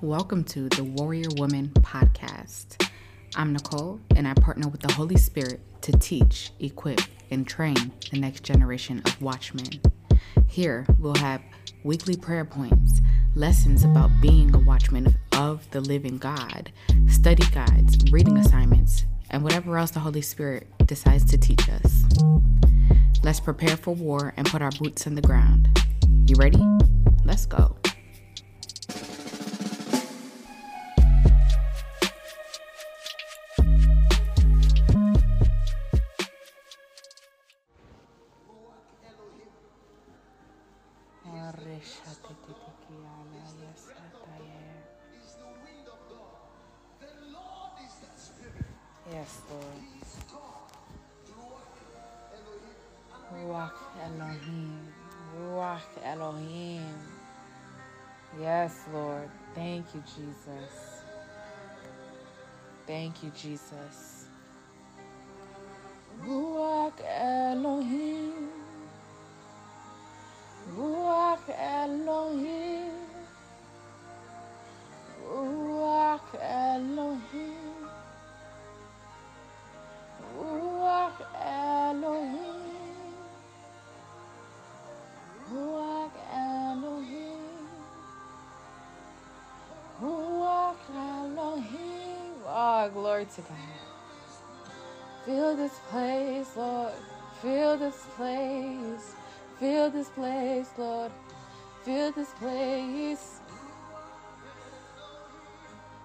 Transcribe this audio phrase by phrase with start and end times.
[0.00, 2.88] Welcome to the Warrior Woman Podcast.
[3.34, 7.00] I'm Nicole, and I partner with the Holy Spirit to teach, equip,
[7.32, 9.80] and train the next generation of watchmen.
[10.46, 11.42] Here, we'll have
[11.82, 13.00] weekly prayer points,
[13.34, 16.70] lessons about being a watchman of the living God,
[17.08, 22.04] study guides, reading assignments, and whatever else the Holy Spirit decides to teach us.
[23.24, 25.76] Let's prepare for war and put our boots on the ground.
[26.28, 26.64] You ready?
[27.24, 27.76] Let's go.
[63.38, 64.17] Jesus.
[93.38, 93.58] To God.
[95.56, 96.92] This place, Lord.
[97.42, 99.14] Fill this place.
[99.58, 101.12] Fill this place, Lord.
[101.84, 103.40] Fill this place.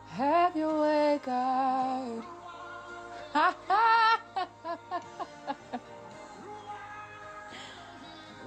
[0.10, 2.24] Have your way, God.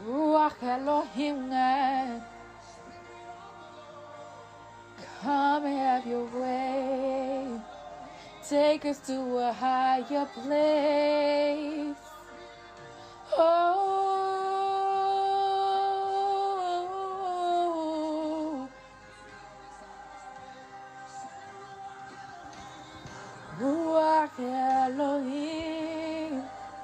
[0.07, 1.51] Ruach Elohim,
[5.21, 7.16] come have your way.
[8.49, 11.99] Take us to a higher place.
[13.37, 13.97] Oh.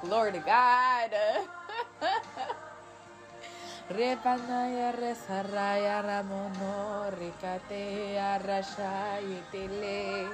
[0.03, 1.11] Glory to God.
[3.89, 10.27] Repanaya resaraya ramono rikatea rashayitile.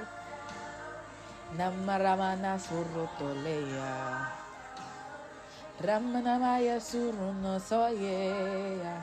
[1.58, 4.22] Namaramana surutoleya.
[5.82, 9.02] Ramanamaya suruno soyeya.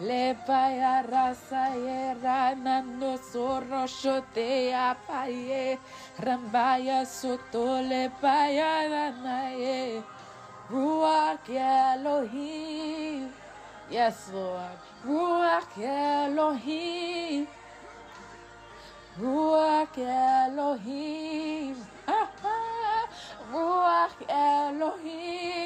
[0.00, 5.78] Lepaya rasa ye ranando sorro shotea paye.
[6.18, 10.02] Rambaya soto lepaya ranaye.
[10.68, 13.30] Ruach Elohim.
[13.88, 14.78] Yes Lord.
[15.06, 17.46] Ruach Elohim
[19.18, 21.76] Ruach Elohim.
[23.50, 25.56] Ruach Elohim.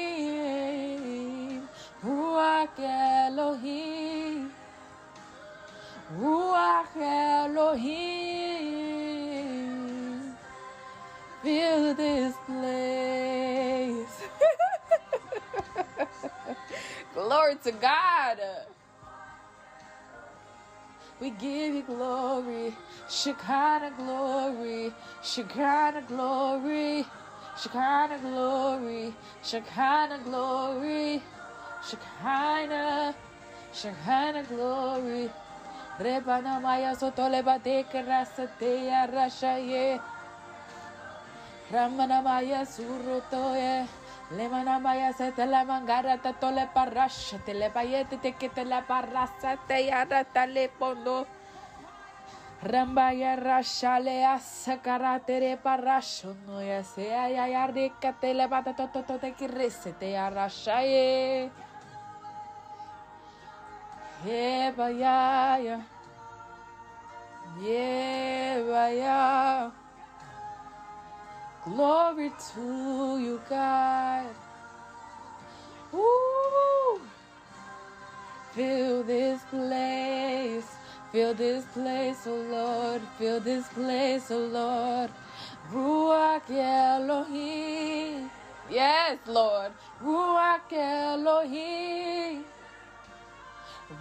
[2.01, 4.51] Ruach Elohim.
[6.17, 8.31] Ruach Elohim.
[11.43, 14.23] Fill this place.
[17.13, 18.39] Glory to God
[21.21, 22.73] we give you glory,
[23.07, 27.05] Shekinah glory, Shekinah glory,
[27.61, 31.21] Shekinah glory, Shekinah glory,
[31.87, 33.15] Shekinah,
[33.71, 35.29] Shekinah glory.
[35.99, 40.01] Rebana maya soto lebate kerasateya rashaye.
[41.71, 43.87] Ramana maya surutoye.
[44.37, 48.63] Lemana maya se te la mangara te tole parasha te le payete te que te
[49.65, 51.27] te le pondo.
[52.63, 58.47] Rambaya rashale asakaratere parasho no ya sea ya ya rica te le
[59.19, 61.45] te kirese te arashaye.
[61.45, 61.51] Eh.
[64.23, 65.79] Yeba ya ya.
[67.59, 69.71] Yeba ya.
[71.63, 74.25] Glory to you, God.
[75.93, 77.01] Ooh.
[78.53, 80.65] Fill this place.
[81.11, 83.01] Fill this place, oh Lord.
[83.19, 85.11] Fill this place, oh Lord.
[85.71, 88.31] Ruach Elohim.
[88.69, 89.71] Yes, Lord.
[90.03, 92.45] Ruach Elohim.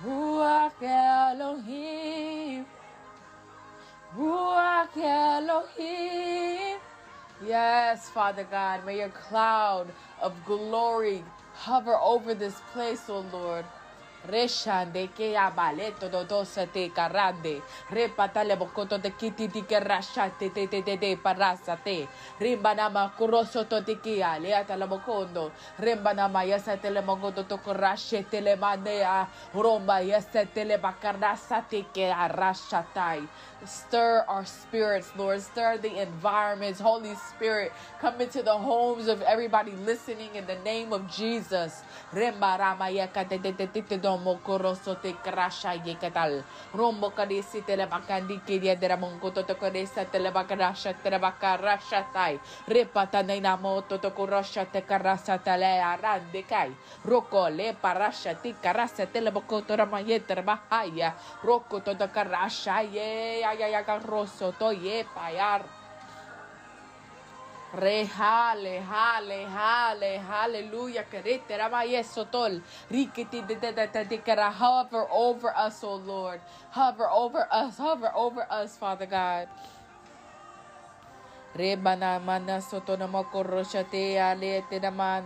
[0.03, 2.65] Ruach Elohim.
[4.17, 6.79] Ruach Elohim.
[7.44, 9.88] Yes, Father God, may your cloud
[10.22, 13.64] of glory hover over this place, O Lord.
[14.28, 17.62] Reshande ke abale todo dosa te karande.
[17.90, 22.08] Repatale bokoto te kiti ti ke rashate te te te te parasate.
[22.40, 25.52] Rimbanama kuroso to te kia leata la bokondo.
[25.81, 29.28] Rimbanama yasa te le mogoto to korashe te le mandea.
[29.55, 33.28] Romba yasa te le bakarasa te ke arashatai.
[33.64, 35.40] Stir our spirits, Lord.
[35.43, 36.81] Stir the environments.
[36.81, 41.82] Holy Spirit, come into the homes of everybody listening in the name of Jesus.
[42.12, 46.43] Rembarama yakate te te te te domo koroso te krasha yekatal.
[46.75, 51.11] Rombo kadisi te le bakandi kidia de ramon koto to kodesa te le bakarasha te
[51.11, 52.35] le bakarasha tai.
[52.67, 56.71] Repata nei namo to to korosha te karasa te le arande kai.
[57.07, 61.15] Roko le parasha ti karasa te le bokoto ramayeter bahaya.
[61.45, 65.80] Roko to to karasha ye ay ay rosso to ye payar.
[67.75, 71.05] Rehale, hale, hale, hallelujah.
[72.05, 72.62] Sotol.
[74.52, 76.40] Hover over us, oh Lord.
[76.72, 79.49] Hover over us, hover over us, Father God.
[81.56, 85.25] Rebana mana soto namo koroshate alete naman.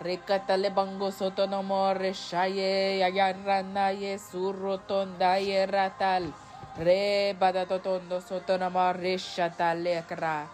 [0.00, 6.32] Rekatale bango soto namo reshaye ayarana ye surotonda ye ratal.
[6.80, 10.48] Re badatotondo soto namo reshatale kra.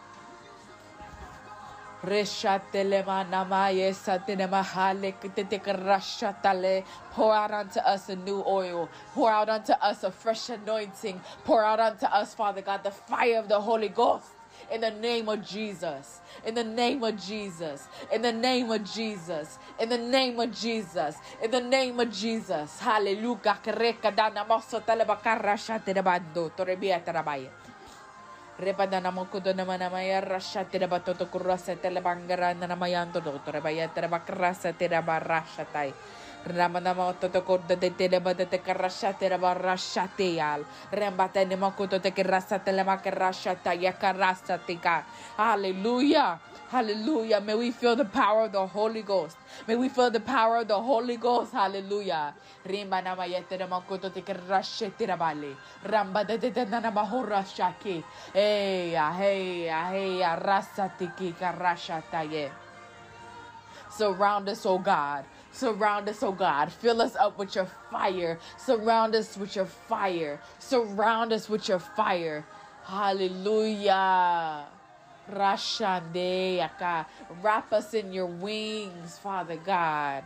[2.03, 2.13] Pour
[7.33, 8.89] out unto us a new oil.
[9.15, 11.21] Pour out unto us a fresh anointing.
[11.45, 14.27] Pour out unto us, Father God, the fire of the Holy Ghost.
[14.73, 16.19] In the name of Jesus.
[16.45, 17.87] In the name of Jesus.
[18.13, 19.59] In the name of Jesus.
[19.81, 21.17] In the name of Jesus.
[21.43, 22.81] In the name of Jesus.
[22.81, 23.39] Hallelujah.
[28.63, 29.51] Kereka dana moso telebakarra shatine bando.
[29.51, 29.51] Torebia terabaya.
[29.51, 33.41] Repada namo kudo nama nama ya rasha tira batoto kurasa tele bangara nama yanto do
[33.45, 35.93] tore baya tira bakrasa tira barasha tai
[36.47, 41.73] Rama nama toto kurda de tele bada te karasha tira barasha te yal Rembate nemo
[41.73, 45.05] kudo te kirasa tele makarasha ya karasa tika
[45.37, 46.41] Hallelujah
[46.71, 47.41] Hallelujah.
[47.43, 49.37] May we feel the power of the Holy Ghost.
[49.69, 51.53] May we feel the power of the Holy Ghost.
[51.53, 52.35] Hallelujah.
[52.67, 55.57] Rimba nama yete nama kuto te kerashe tirabale.
[55.85, 58.05] Ramba de de de na nama hora shaki.
[58.35, 62.51] Hey, hey, hey, rasa tiki karasha taye.
[63.91, 65.25] Surround us, oh God.
[65.53, 66.73] Surround us, oh God.
[66.73, 68.39] Fill us up with your fire.
[68.59, 70.41] Surround us with your fire.
[70.59, 72.45] Surround us with your fire.
[72.85, 74.67] Hallelujah.
[75.31, 77.07] Rashandeaka.
[77.43, 80.25] Wrap us in your wings, Father God.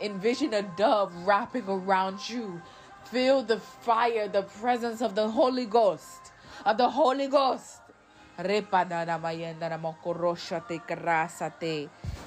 [0.00, 2.62] Envision a dove wrapping around you.
[3.04, 6.32] Feel the fire, the presence of the Holy Ghost.
[6.64, 7.79] Of the Holy Ghost.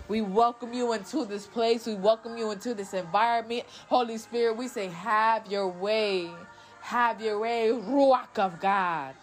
[0.09, 1.87] We welcome you into this place.
[1.87, 3.63] We welcome you into this environment.
[3.89, 6.29] Holy Spirit, we say, have your way.
[6.81, 9.15] Have your way, Ruach of God.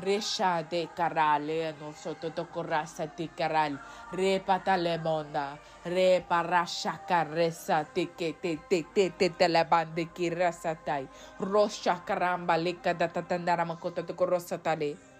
[0.00, 3.78] Resha de karale no soto to korasa ti karal
[4.12, 5.56] re patale monda
[5.86, 11.06] re parasha karesa te te te te te te la bande ki rasa tai
[11.38, 15.13] rosha karamba lika da tatandara makoto to korosa tale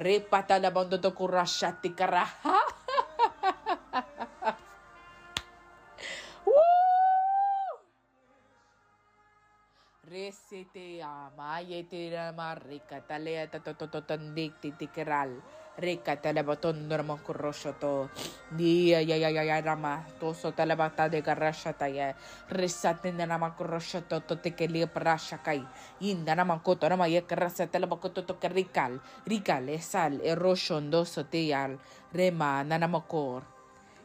[0.00, 2.58] Ρε πατάλα μαντούτο κουρασάτι κραχα
[10.08, 15.30] Ρε σε τι άμα γετεραρικά τα λετα το το το το τον δικτιτικεράλ
[15.78, 18.10] Re ka talabaton norma corroshot
[18.50, 22.18] dia ya ya ya drama toso talabata de garra shata ya.
[22.50, 25.62] Resatendena makorroshot to tekelia parasha kai
[26.02, 31.78] indana makoto noma ya karrase talabakoto to krikal rikale sal e roshondoso teyan
[32.12, 33.46] rema nana makor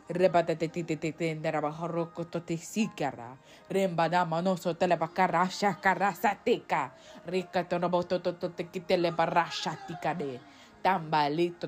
[0.10, 3.34] rebatete titetendera bahorokoto ti sikara
[3.66, 6.94] rembadama no so talabakarrasha karasa tika
[7.26, 10.38] rikatono bototo to tekeleparasha tika de
[10.86, 11.68] to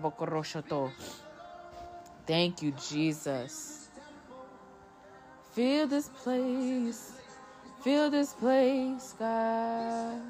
[0.00, 0.90] bokorosho to.
[2.26, 3.88] Thank you, Jesus.
[5.52, 7.12] Feel this place.
[7.84, 10.22] Feel this place, God.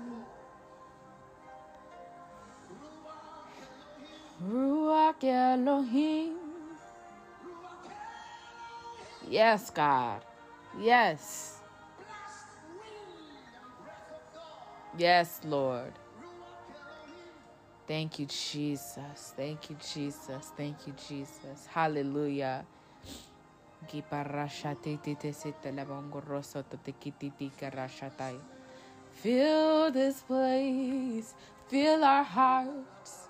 [4.45, 6.40] Ruach Elohim.
[9.31, 10.23] Yes, God.
[10.81, 11.61] Yes.
[14.99, 15.93] Yes, Lord.
[17.87, 19.35] Thank you, Jesus.
[19.37, 20.53] Thank you, Jesus.
[20.57, 21.67] Thank you, Jesus.
[21.69, 22.65] Hallelujah.
[29.13, 31.35] Fill this place,
[31.69, 33.29] fill our hearts,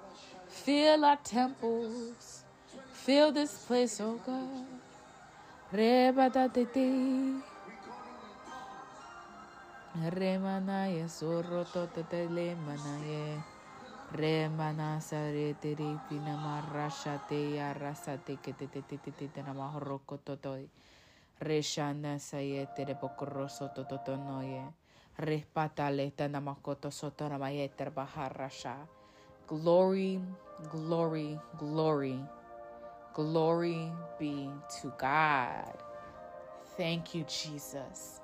[0.49, 2.45] fill our temples,
[2.93, 4.80] fill this place, oh God.
[5.73, 7.43] Rebatatiti.
[10.11, 13.43] Remanaya sorototele manaye.
[14.13, 20.19] Remana sare tiri pinama rashate ya rasate que te te te te te te namahoroko
[20.19, 20.69] totoi.
[21.41, 24.65] Reshana saye tere pokoroso tototonoye.
[25.19, 28.77] Respatale tanamakoto sotonamayeter baharasha.
[29.49, 30.21] Glory,
[30.71, 32.19] glory, glory.
[33.15, 34.51] Glory be
[34.81, 35.77] to God.
[36.77, 38.21] Thank you, Jesus.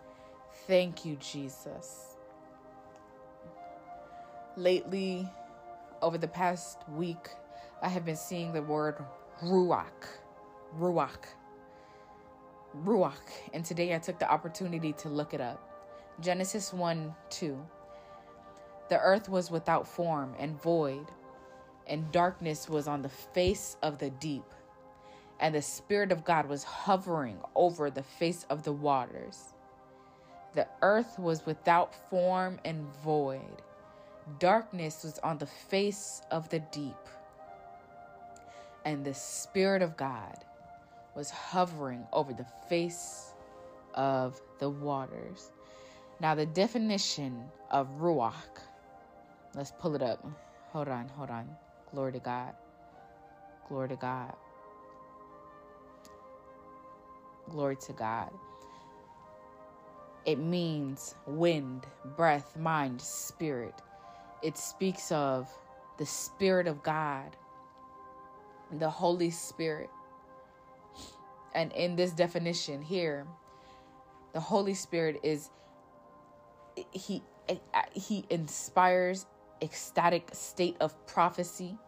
[0.67, 2.17] Thank you, Jesus.
[4.57, 5.29] Lately,
[6.03, 7.29] over the past week,
[7.83, 8.97] I have been seeing the word
[9.43, 10.07] ruach.
[10.79, 11.27] Ruach.
[12.85, 13.15] Ruach.
[13.53, 15.63] And today I took the opportunity to look it up.
[16.21, 17.67] Genesis 1 2.
[18.89, 21.07] The earth was without form and void,
[21.87, 24.45] and darkness was on the face of the deep,
[25.41, 29.55] and the Spirit of God was hovering over the face of the waters.
[30.55, 33.63] The earth was without form and void.
[34.39, 36.95] Darkness was on the face of the deep,
[38.85, 40.45] and the Spirit of God
[41.15, 43.35] was hovering over the face
[43.95, 45.53] of the waters.
[46.21, 48.33] Now, the definition of Ruach,
[49.55, 50.25] let's pull it up.
[50.71, 51.49] Hold on, hold on.
[51.93, 52.55] Glory to God.
[53.69, 54.35] Glory to God.
[57.51, 58.31] Glory to God.
[60.27, 61.87] It means wind,
[62.17, 63.75] breath, mind, spirit.
[64.43, 65.49] It speaks of
[65.99, 67.37] the Spirit of God,
[68.73, 69.91] the Holy Spirit.
[71.55, 73.27] And in this definition here,
[74.35, 75.51] the Holy Spirit is
[76.93, 77.23] he
[77.95, 79.27] he inspires
[79.63, 81.79] ecstatic state of prophecy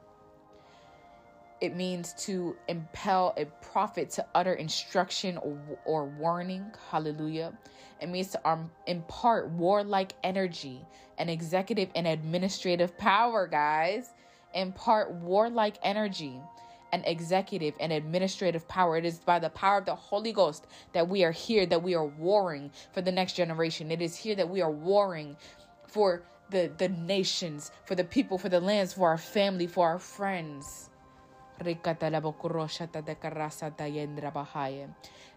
[1.60, 7.52] it means to impel a prophet to utter instruction or, or warning hallelujah
[8.00, 10.80] it means to um, impart warlike energy
[11.18, 14.10] and executive and administrative power guys
[14.54, 16.40] impart warlike energy
[16.92, 18.96] and executive and administrative power.
[18.96, 21.94] It is by the power of the Holy Ghost that we are here, that we
[21.94, 23.90] are warring for the next generation.
[23.90, 25.36] It is here that we are warring
[25.86, 29.98] for the, the nations, for the people, for the lands, for our family, for our
[29.98, 30.88] friends.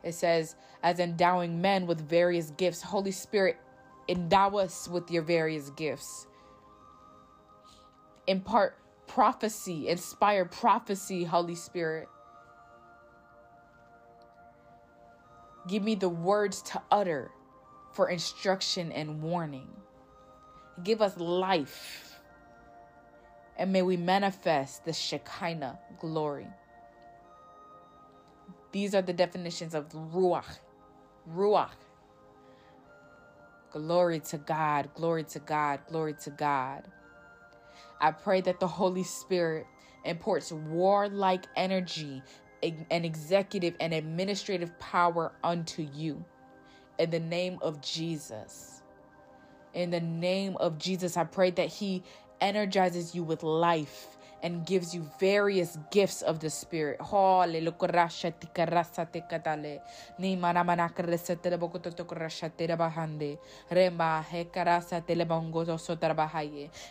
[0.03, 3.57] It says, as endowing men with various gifts, Holy Spirit,
[4.09, 6.27] endow us with your various gifts.
[8.27, 12.07] Impart prophecy, inspire prophecy, Holy Spirit.
[15.67, 17.31] Give me the words to utter
[17.93, 19.67] for instruction and warning.
[20.83, 22.11] Give us life.
[23.62, 26.48] And may we manifest the Shekinah glory.
[28.72, 30.58] These are the definitions of Ruach.
[31.30, 31.70] Ruach.
[33.72, 36.88] Glory to God, glory to God, glory to God.
[38.01, 39.68] I pray that the Holy Spirit
[40.06, 42.24] imports warlike energy
[42.63, 46.25] and executive and administrative power unto you.
[46.98, 48.82] In the name of Jesus.
[49.75, 52.03] In the name of Jesus, I pray that He
[52.41, 57.00] energizes you with life and gives you various gifts of the Spirit.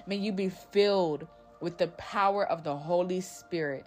[0.06, 1.26] May you be filled
[1.60, 3.86] with the power of the Holy Spirit.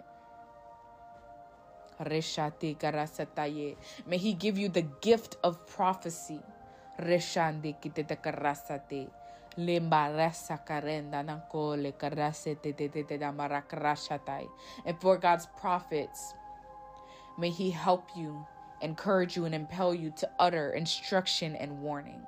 [4.06, 6.40] May He give you the gift of prophecy.
[14.86, 16.34] And for God's prophets,
[17.38, 18.46] may He help you,
[18.82, 22.20] encourage you, and impel you to utter instruction and warning.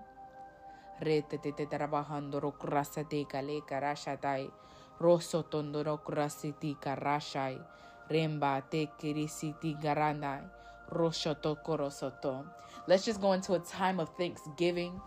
[12.88, 15.00] Let's just go into a time of thanksgiving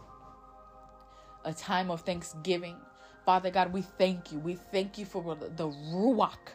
[1.46, 2.78] a time of thanksgiving.
[3.26, 4.40] Father God, we thank you.
[4.40, 6.54] We thank you for the Ruach,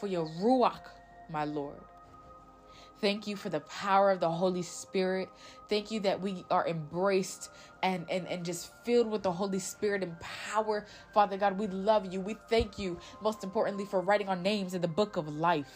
[0.00, 0.80] for your Ruach,
[1.30, 1.80] my Lord.
[3.00, 5.28] Thank you for the power of the Holy Spirit.
[5.68, 7.50] Thank you that we are embraced
[7.82, 10.86] and, and, and just filled with the Holy Spirit and power.
[11.12, 12.20] Father God, we love you.
[12.20, 15.66] We thank you, most importantly, for writing our names in the book of life.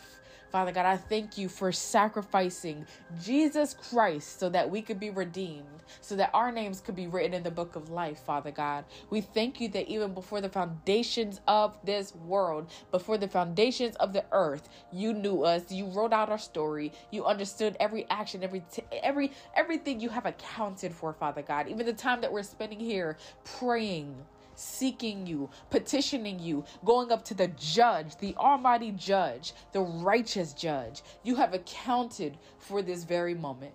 [0.50, 2.86] Father God, I thank you for sacrificing
[3.22, 7.34] Jesus Christ so that we could be redeemed, so that our names could be written
[7.34, 8.84] in the book of life, Father God.
[9.10, 14.12] We thank you that even before the foundations of this world, before the foundations of
[14.12, 15.70] the earth, you knew us.
[15.70, 16.92] You wrote out our story.
[17.10, 21.68] You understood every action, every t- every everything you have accounted for, Father God.
[21.68, 24.16] Even the time that we're spending here praying
[24.58, 31.02] seeking you, petitioning you, going up to the judge, the almighty judge, the righteous judge.
[31.22, 33.74] You have accounted for this very moment.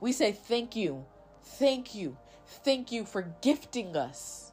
[0.00, 1.04] We say thank you,
[1.42, 2.16] thank you,
[2.64, 4.52] thank you for gifting us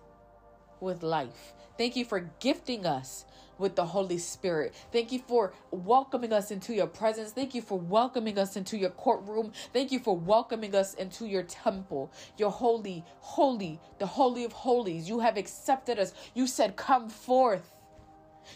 [0.80, 1.54] with life.
[1.78, 3.26] Thank you for gifting us
[3.60, 4.74] with the Holy Spirit.
[4.92, 7.32] Thank you for welcoming us into your presence.
[7.32, 9.52] Thank you for welcoming us into your courtroom.
[9.74, 15.10] Thank you for welcoming us into your temple, your holy, holy, the holy of holies.
[15.10, 16.14] You have accepted us.
[16.34, 17.74] You said, Come forth.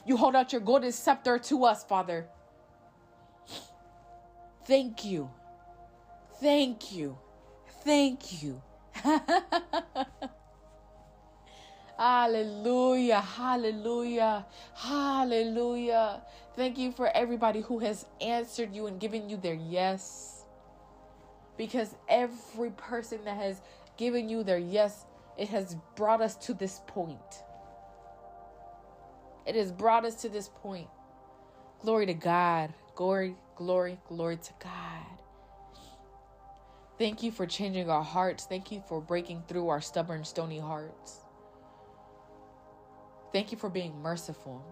[0.05, 2.27] You hold out your golden scepter to us, Father.
[4.65, 5.29] Thank you.
[6.41, 7.17] Thank you.
[7.83, 8.61] Thank you.
[11.99, 13.19] Hallelujah.
[13.19, 14.45] Hallelujah.
[14.73, 16.21] Hallelujah.
[16.55, 20.45] Thank you for everybody who has answered you and given you their yes.
[21.57, 23.61] Because every person that has
[23.97, 25.05] given you their yes,
[25.37, 27.43] it has brought us to this point.
[29.45, 30.87] It has brought us to this point.
[31.81, 32.73] Glory to God.
[32.95, 35.19] Glory, glory, glory to God.
[36.97, 38.45] Thank you for changing our hearts.
[38.45, 41.19] Thank you for breaking through our stubborn, stony hearts.
[43.31, 44.63] Thank you for being merciful.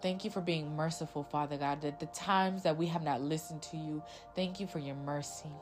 [0.00, 1.82] Thank you for being merciful, Father God.
[1.82, 4.02] that the times that we have not listened to you,
[4.34, 5.52] thank you for your mercy.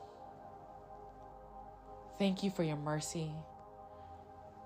[2.17, 3.31] Thank you for your mercy.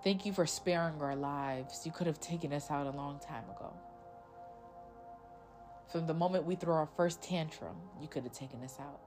[0.03, 1.85] Thank you for sparing our lives.
[1.85, 3.73] You could have taken us out a long time ago.
[5.91, 8.99] From the moment we threw our first tantrum, you could have taken us out.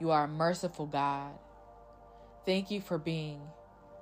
[0.00, 1.32] You are a merciful God.
[2.44, 3.40] Thank you for being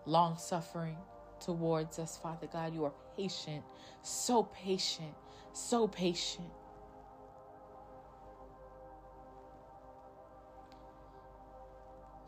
[0.07, 0.97] long suffering
[1.43, 2.75] towards us, Father God.
[2.75, 3.65] You are patient,
[4.03, 5.15] so patient,
[5.53, 6.49] so patient.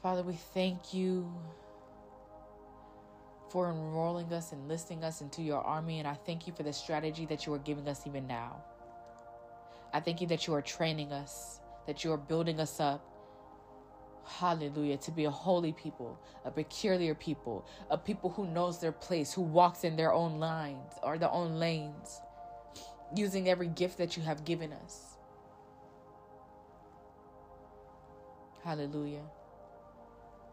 [0.03, 1.33] Father, we thank you
[3.49, 5.99] for enrolling us and listing us into your army.
[6.01, 8.63] And I thank you for the strategy that you are giving us even now.
[9.95, 13.14] I thank you that you are training us, that you are building us up,
[14.27, 14.97] Hallelujah.
[14.99, 19.43] To be a holy people, a peculiar people, a people who knows their place, who
[19.43, 22.21] walks in their own lines or their own lanes,
[23.15, 25.19] using every gift that you have given us.
[28.65, 29.25] Hallelujah.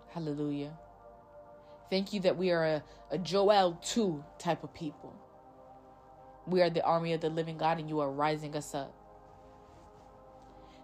[0.09, 0.73] Hallelujah.
[1.89, 5.13] Thank you that we are a, a Joel 2 type of people.
[6.47, 8.93] We are the army of the living God and you are rising us up.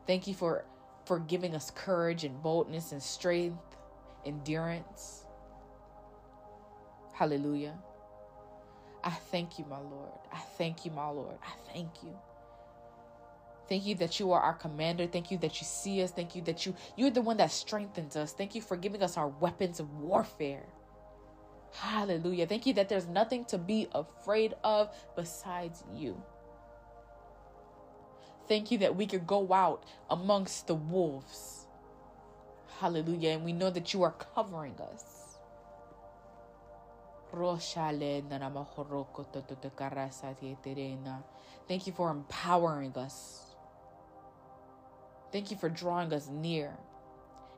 [0.05, 0.63] Thank you for
[1.07, 3.77] for giving us courage and boldness and strength,
[4.25, 5.25] endurance.
[7.13, 7.75] Hallelujah.
[9.03, 10.19] I thank you, my Lord.
[10.33, 11.37] I thank you, my Lord.
[11.41, 12.15] I thank you.
[13.69, 15.07] Thank you that you are our commander.
[15.07, 16.11] Thank you that you see us.
[16.11, 18.33] Thank you that you you're the one that strengthens us.
[18.33, 20.65] Thank you for giving us our weapons of warfare.
[21.73, 22.47] Hallelujah.
[22.47, 26.21] Thank you that there's nothing to be afraid of besides you.
[28.47, 31.67] Thank you that we could go out amongst the wolves.
[32.79, 33.31] Hallelujah.
[33.31, 35.37] And we know that you are covering us.
[41.67, 43.41] Thank you for empowering us.
[45.31, 46.73] Thank you for drawing us near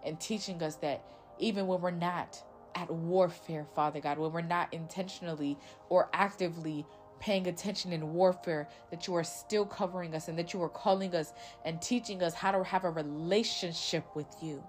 [0.03, 1.03] and teaching us that
[1.37, 2.43] even when we're not
[2.75, 5.57] at warfare, Father God, when we're not intentionally
[5.89, 6.85] or actively
[7.19, 11.15] paying attention in warfare, that you are still covering us and that you are calling
[11.15, 11.33] us
[11.65, 14.63] and teaching us how to have a relationship with you.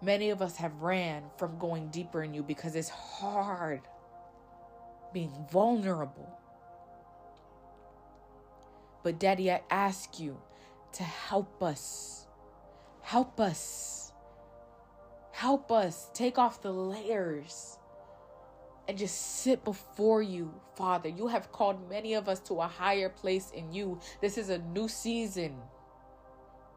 [0.00, 3.80] Many of us have ran from going deeper in you because it's hard
[5.12, 6.38] being vulnerable.
[9.02, 10.38] But, Daddy, I ask you
[10.92, 12.26] to help us.
[13.00, 14.12] Help us.
[15.32, 17.77] Help us take off the layers
[18.88, 21.10] and just sit before you, Father.
[21.10, 24.00] You have called many of us to a higher place in you.
[24.22, 25.56] This is a new season.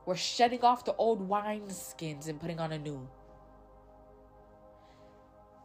[0.05, 3.07] We're shedding off the old wineskins and putting on a new.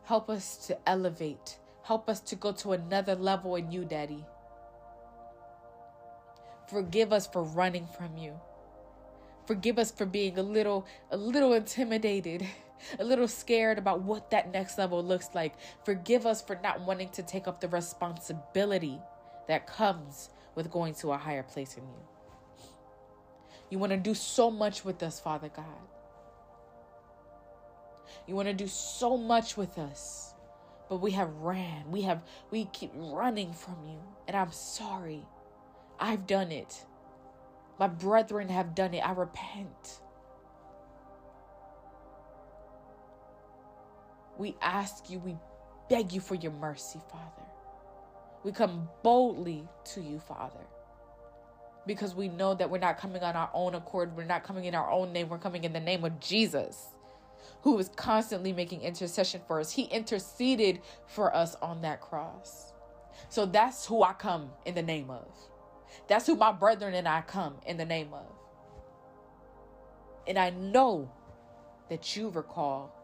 [0.04, 1.58] Help us to elevate.
[1.82, 4.24] Help us to go to another level in you, Daddy.
[6.68, 8.38] Forgive us for running from you.
[9.46, 12.46] Forgive us for being a little a little intimidated.
[12.98, 15.54] a little scared about what that next level looks like.
[15.84, 18.98] Forgive us for not wanting to take up the responsibility
[19.48, 22.06] that comes with going to a higher place in you.
[23.70, 25.64] You want to do so much with us, Father God.
[28.26, 30.34] You want to do so much with us.
[30.88, 31.90] But we have ran.
[31.90, 33.98] We have we keep running from you.
[34.28, 35.26] And I'm sorry.
[35.98, 36.84] I've done it.
[37.78, 39.00] My brethren have done it.
[39.00, 40.00] I repent.
[44.38, 45.36] We ask you, we
[45.88, 47.42] beg you for your mercy, Father.
[48.44, 50.66] We come boldly to you, Father,
[51.86, 54.16] because we know that we're not coming on our own accord.
[54.16, 55.28] We're not coming in our own name.
[55.28, 56.88] We're coming in the name of Jesus,
[57.62, 59.72] who is constantly making intercession for us.
[59.72, 62.72] He interceded for us on that cross.
[63.28, 65.26] So that's who I come in the name of.
[66.08, 68.26] That's who my brethren and I come in the name of.
[70.26, 71.10] And I know
[71.88, 72.95] that you recall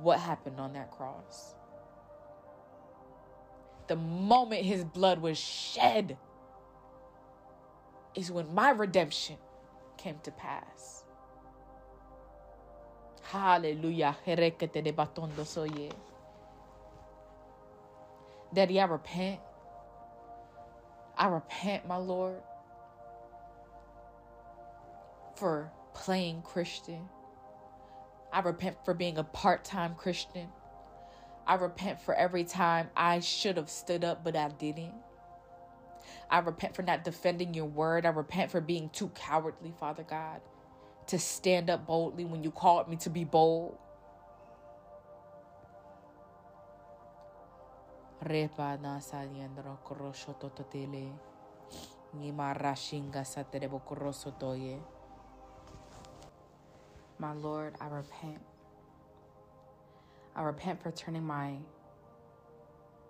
[0.00, 1.54] what happened on that cross.
[3.88, 6.18] The moment his blood was shed
[8.14, 9.36] is when my redemption
[9.98, 11.04] came to pass.
[13.22, 14.16] Hallelujah.
[18.54, 19.40] Daddy, I repent.
[21.16, 22.42] I repent, my Lord,
[25.36, 27.08] for playing Christian.
[28.32, 30.48] I repent for being a part time Christian.
[31.46, 34.94] I repent for every time I should have stood up, but I didn't.
[36.30, 38.04] I repent for not defending your word.
[38.06, 40.40] I repent for being too cowardly, Father God,
[41.08, 43.78] to stand up boldly when you called me to be bold.
[48.24, 48.80] Repa.
[57.18, 58.40] My Lord, I repent.
[60.34, 61.56] I repent for turning my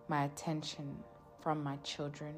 [0.09, 0.97] my attention
[1.41, 2.35] from my children.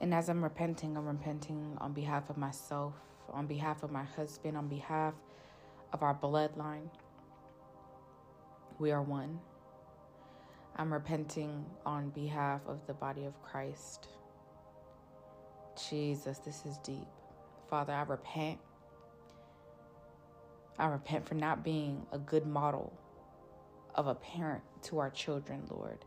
[0.00, 2.94] And as I'm repenting, I'm repenting on behalf of myself,
[3.32, 5.14] on behalf of my husband, on behalf
[5.92, 6.88] of our bloodline.
[8.78, 9.40] We are one.
[10.76, 14.08] I'm repenting on behalf of the body of Christ.
[15.88, 17.08] Jesus, this is deep.
[17.70, 18.58] Father, I repent
[20.78, 22.92] I repent for not being a good model
[23.94, 26.04] of a parent to our children, Lord.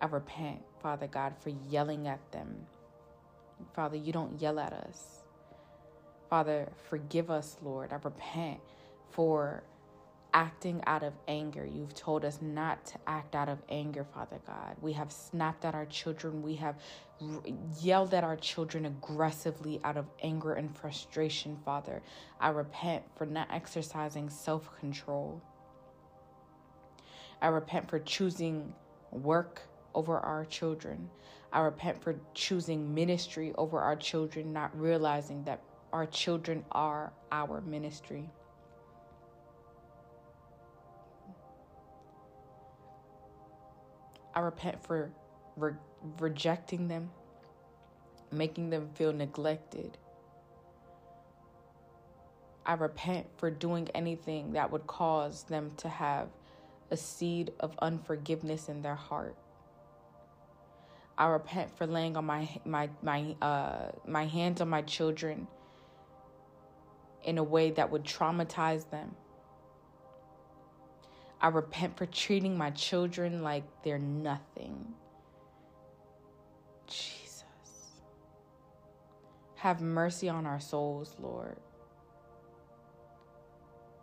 [0.00, 2.66] I repent, Father God, for yelling at them.
[3.74, 5.22] Father, you don't yell at us.
[6.28, 7.92] Father, forgive us, Lord.
[7.92, 8.60] I repent
[9.10, 9.62] for
[10.34, 11.66] acting out of anger.
[11.66, 14.76] You've told us not to act out of anger, Father God.
[14.80, 16.42] We have snapped at our children.
[16.42, 16.76] We have
[17.80, 22.02] yelled at our children aggressively out of anger and frustration, Father.
[22.40, 25.42] I repent for not exercising self control.
[27.40, 28.72] I repent for choosing
[29.10, 29.62] work
[29.94, 31.10] over our children.
[31.52, 35.60] I repent for choosing ministry over our children, not realizing that
[35.92, 38.30] our children are our ministry.
[44.34, 45.12] I repent for
[45.56, 45.72] re-
[46.18, 47.10] rejecting them,
[48.30, 49.98] making them feel neglected.
[52.64, 56.28] I repent for doing anything that would cause them to have
[56.90, 59.36] a seed of unforgiveness in their heart.
[61.18, 65.46] I repent for laying on my my my uh my hands on my children
[67.24, 69.14] in a way that would traumatize them.
[71.40, 74.94] I repent for treating my children like they're nothing.
[76.92, 77.44] Jesus.
[79.56, 81.56] Have mercy on our souls, Lord.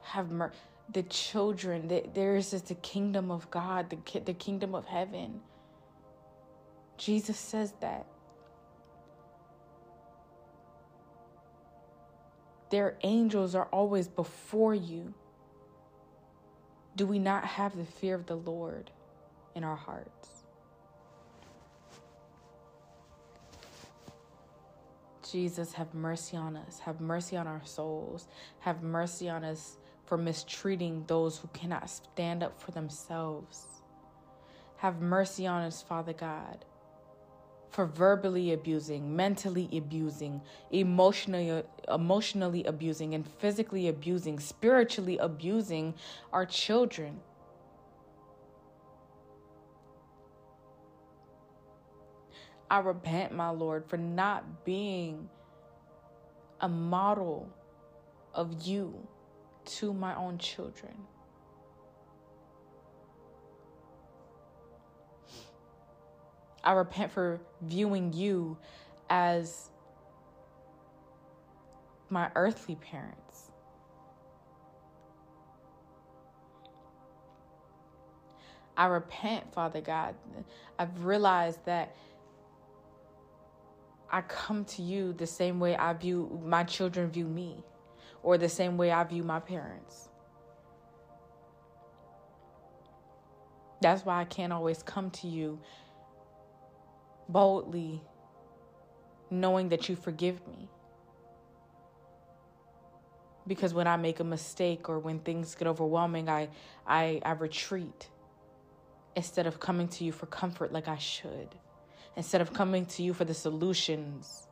[0.01, 0.55] Have mercy.
[0.91, 5.41] The children, the, there is just the kingdom of God, the, the kingdom of heaven.
[6.97, 8.07] Jesus says that.
[12.71, 15.13] Their angels are always before you.
[16.95, 18.91] Do we not have the fear of the Lord
[19.55, 20.38] in our hearts?
[25.31, 26.79] Jesus, have mercy on us.
[26.79, 28.27] Have mercy on our souls.
[28.59, 33.65] Have mercy on us for mistreating those who cannot stand up for themselves.
[34.77, 36.65] Have mercy on us, Father God,
[37.69, 45.93] for verbally abusing, mentally abusing, emotionally emotionally abusing and physically abusing, spiritually abusing
[46.33, 47.19] our children.
[52.69, 55.29] I repent, my Lord, for not being
[56.61, 57.49] a model
[58.33, 59.07] of you
[59.65, 60.93] to my own children.
[66.63, 68.57] I repent for viewing you
[69.09, 69.69] as
[72.09, 73.51] my earthly parents.
[78.77, 80.15] I repent, Father God.
[80.77, 81.95] I've realized that
[84.11, 87.63] I come to you the same way I view my children view me,
[88.23, 90.09] or the same way I view my parents.
[93.81, 95.59] That's why I can't always come to you
[97.29, 98.01] boldly,
[99.29, 100.67] knowing that you forgive me.
[103.47, 106.49] Because when I make a mistake or when things get overwhelming, I,
[106.85, 108.09] I, I retreat
[109.15, 111.55] instead of coming to you for comfort like I should,
[112.15, 114.47] instead of coming to you for the solutions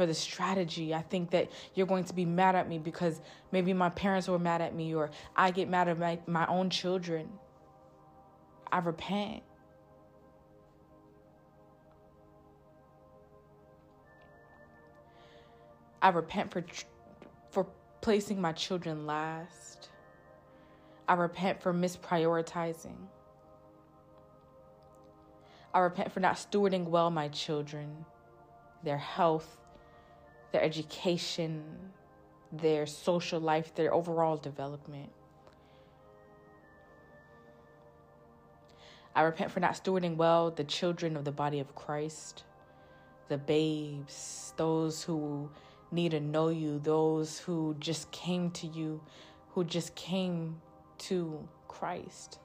[0.00, 0.94] for the strategy.
[0.94, 3.20] I think that you're going to be mad at me because
[3.52, 6.70] maybe my parents were mad at me or I get mad at my, my own
[6.70, 7.28] children.
[8.72, 9.42] I repent.
[16.00, 16.64] I repent for
[17.50, 17.66] for
[18.00, 19.90] placing my children last.
[21.06, 22.96] I repent for misprioritizing.
[25.72, 28.04] I repent for not stewarding well my children,
[28.82, 29.58] their health,
[30.52, 31.62] their education,
[32.52, 35.10] their social life, their overall development.
[39.14, 42.44] I repent for not stewarding well the children of the body of Christ,
[43.28, 45.50] the babes, those who
[45.92, 49.00] need to know you, those who just came to you,
[49.50, 50.60] who just came
[50.98, 52.38] to Christ.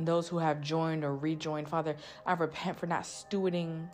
[0.00, 3.86] And those who have joined or rejoined, Father, I repent for not stewarding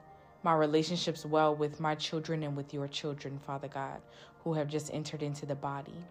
[0.45, 4.01] my relationships well with my children and with your children, Father God,
[4.45, 6.05] who have just entered into the body.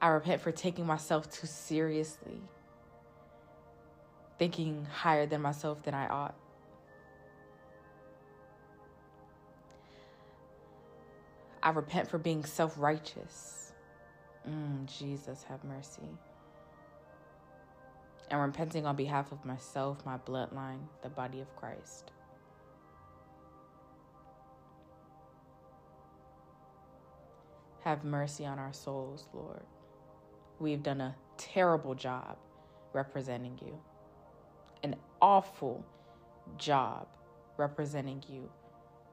[0.00, 2.40] I repent for taking myself too seriously,
[4.38, 6.36] thinking higher than myself than I ought.
[11.60, 13.61] I repent for being self righteous.
[14.48, 16.18] Mm, Jesus, have mercy
[18.30, 22.10] and repenting on behalf of myself, my bloodline, the body of Christ.
[27.84, 29.64] Have mercy on our souls, Lord.
[30.58, 32.38] We've done a terrible job
[32.94, 33.78] representing you,
[34.82, 35.84] an awful
[36.56, 37.06] job
[37.58, 38.48] representing you.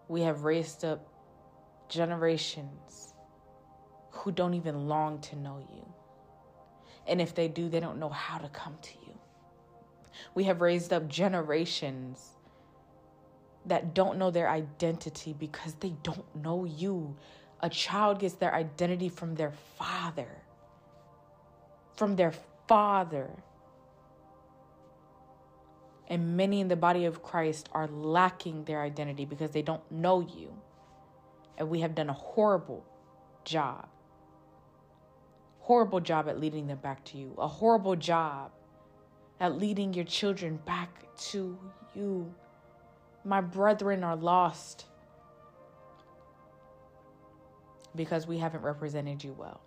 [0.07, 1.05] We have raised up
[1.89, 3.13] generations
[4.11, 5.85] who don't even long to know you.
[7.07, 9.17] And if they do, they don't know how to come to you.
[10.35, 12.29] We have raised up generations
[13.65, 17.15] that don't know their identity because they don't know you.
[17.61, 20.29] A child gets their identity from their father.
[21.95, 22.33] From their
[22.67, 23.29] father.
[26.07, 30.21] And many in the body of Christ are lacking their identity because they don't know
[30.21, 30.53] you.
[31.57, 32.85] And we have done a horrible
[33.43, 33.87] job.
[35.69, 37.35] Horrible job at leading them back to you.
[37.37, 38.49] A horrible job
[39.39, 40.89] at leading your children back
[41.29, 41.59] to
[41.93, 42.33] you.
[43.23, 44.87] My brethren are lost
[47.95, 49.61] because we haven't represented you well.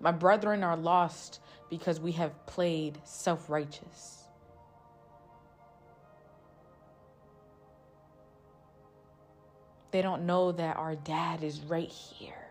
[0.00, 1.38] My brethren are lost
[1.70, 4.24] because we have played self righteous.
[9.92, 12.50] They don't know that our dad is right here,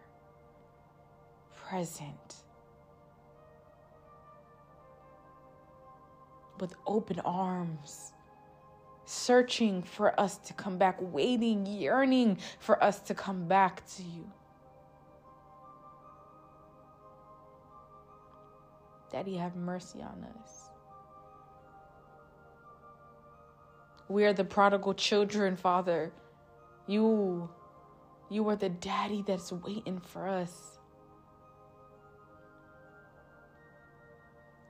[1.71, 2.36] present
[6.60, 8.12] with open arms,
[9.05, 14.29] searching for us to come back, waiting, yearning for us to come back to you.
[19.10, 20.69] Daddy, have mercy on us.
[24.10, 26.12] We are the prodigal children, Father.
[26.86, 27.49] You,
[28.29, 30.70] you are the daddy that's waiting for us.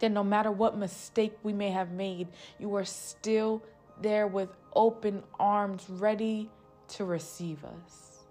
[0.01, 2.27] Then no matter what mistake we may have made,
[2.59, 3.63] you are still
[4.01, 6.49] there with open arms, ready
[6.89, 8.23] to receive us.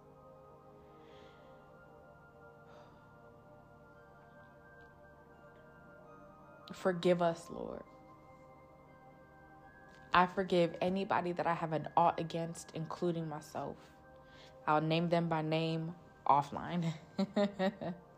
[6.72, 7.83] Forgive us, Lord.
[10.12, 13.76] I forgive anybody that I have an ought against, including myself.
[14.66, 15.94] I'll name them by name
[16.26, 16.92] offline.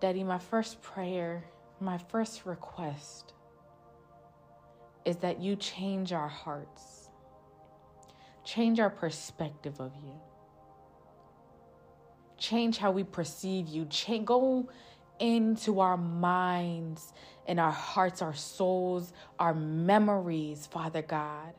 [0.00, 1.44] Daddy, my first prayer,
[1.80, 3.34] my first request
[5.04, 7.10] is that you change our hearts.
[8.44, 10.14] change our perspective of you.
[12.38, 13.84] Change how we perceive you.
[13.86, 14.68] Change, go
[15.18, 17.12] into our minds
[17.46, 21.52] and our hearts, our souls, our memories, Father God.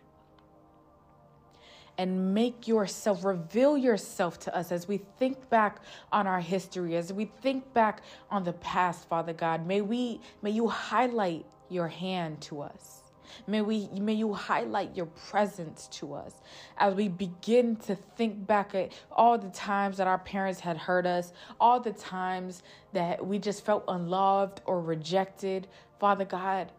[2.00, 5.82] And make yourself, reveal yourself to us as we think back
[6.14, 9.68] on our history, as we think back on the past, Father God.
[9.68, 13.04] May we, may you highlight your hand to us.
[13.48, 16.34] May we may you highlight your presence to us
[16.78, 21.06] as we begin to think back at all the times that our parents had hurt
[21.06, 25.68] us, all the times that we just felt unloved or rejected.
[26.00, 26.72] Father God,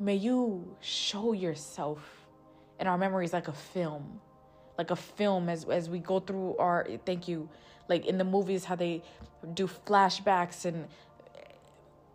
[0.00, 2.17] may you show yourself
[2.80, 4.20] in our memories like a film.
[4.76, 7.48] Like a film as as we go through our thank you
[7.88, 9.02] like in the movies how they
[9.54, 10.86] do flashbacks and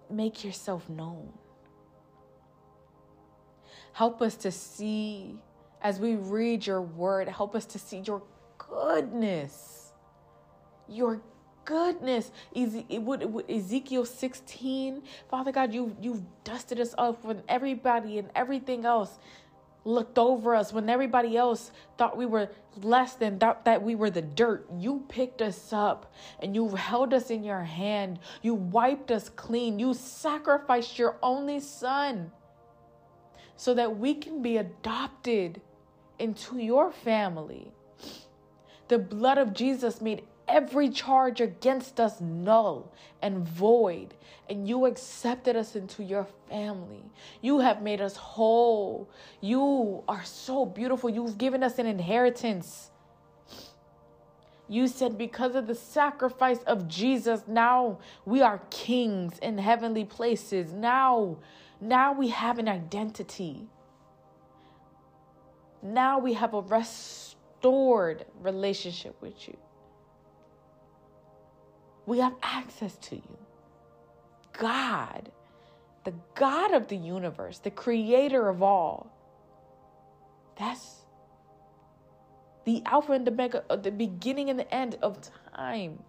[0.09, 1.33] make yourself known
[3.93, 5.35] Help us to see
[5.81, 8.23] as we read your word, help us to see your
[8.57, 9.91] goodness.
[10.87, 11.21] Your
[11.63, 12.31] goodness.
[12.55, 19.19] Ezekiel 16, Father God, you, you've dusted us off when everybody and everything else
[19.85, 22.49] looked over us when everybody else thought we were
[22.81, 24.65] less than thought that we were the dirt.
[24.77, 28.19] You picked us up and you held us in your hand.
[28.41, 29.79] You wiped us clean.
[29.79, 32.31] You sacrificed your only son
[33.55, 35.61] so that we can be adopted
[36.19, 37.71] into your family.
[38.87, 44.13] The blood of Jesus made every charge against us null and void,
[44.47, 47.03] and you accepted us into your family.
[47.41, 49.09] You have made us whole.
[49.41, 51.09] You are so beautiful.
[51.09, 52.91] You've given us an inheritance.
[54.69, 60.71] You said, because of the sacrifice of Jesus, now we are kings in heavenly places.
[60.71, 61.37] Now
[61.81, 63.67] now we have an identity.
[65.81, 69.57] Now we have a restored relationship with you.
[72.05, 73.37] We have access to you.
[74.53, 75.31] God,
[76.03, 79.11] the God of the universe, the creator of all.
[80.59, 81.01] That's
[82.65, 85.17] the Alpha and the Omega, uh, the beginning and the end of
[85.55, 85.99] time.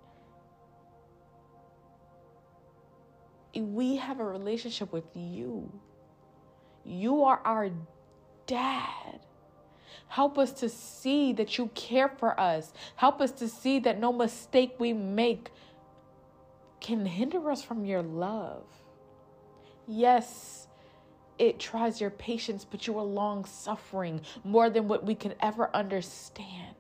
[3.61, 5.71] we have a relationship with you.
[6.85, 7.71] You are our
[8.47, 9.21] dad.
[10.09, 12.73] Help us to see that you care for us.
[12.97, 15.51] Help us to see that no mistake we make
[16.85, 18.67] can hinder us from your love.
[19.89, 20.69] Yes,
[21.39, 25.71] it tries your patience, but you are long suffering more than what we can ever
[25.73, 26.77] understand.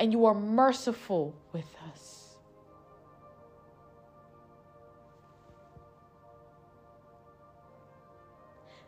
[0.00, 2.36] And you are merciful with us.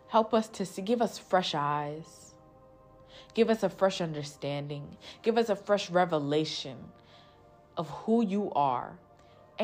[0.08, 2.34] Help us to see, give us fresh eyes.
[3.34, 4.96] Give us a fresh understanding.
[5.22, 6.76] Give us a fresh revelation
[7.76, 8.98] of who you are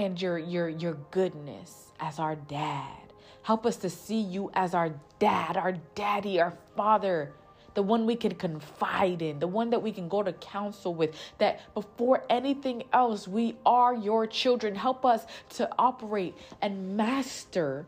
[0.04, 3.12] and your your your goodness as our dad.
[3.42, 7.32] Help us to see you as our dad, our daddy, our father,
[7.74, 11.16] the one we can confide in, the one that we can go to counsel with,
[11.38, 14.74] that before anything else, we are your children.
[14.74, 17.86] Help us to operate and master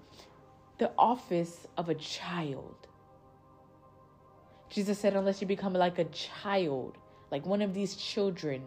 [0.79, 2.75] the office of a child.
[4.71, 6.97] Jesus said, unless you become like a child,
[7.31, 8.63] like one of these children,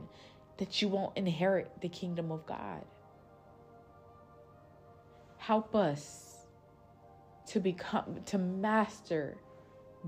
[0.58, 2.86] that you won't inherit the kingdom of God.
[5.48, 6.38] Help us
[7.48, 9.36] to become, to master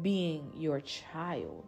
[0.02, 1.68] being your child.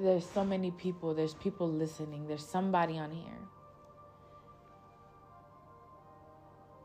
[0.00, 3.38] there's so many people, there's people listening, there's somebody on here.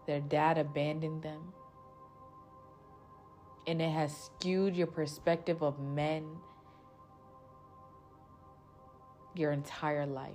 [0.08, 1.54] Their dad abandoned them.
[3.66, 6.26] And it has skewed your perspective of men
[9.36, 10.32] your entire life.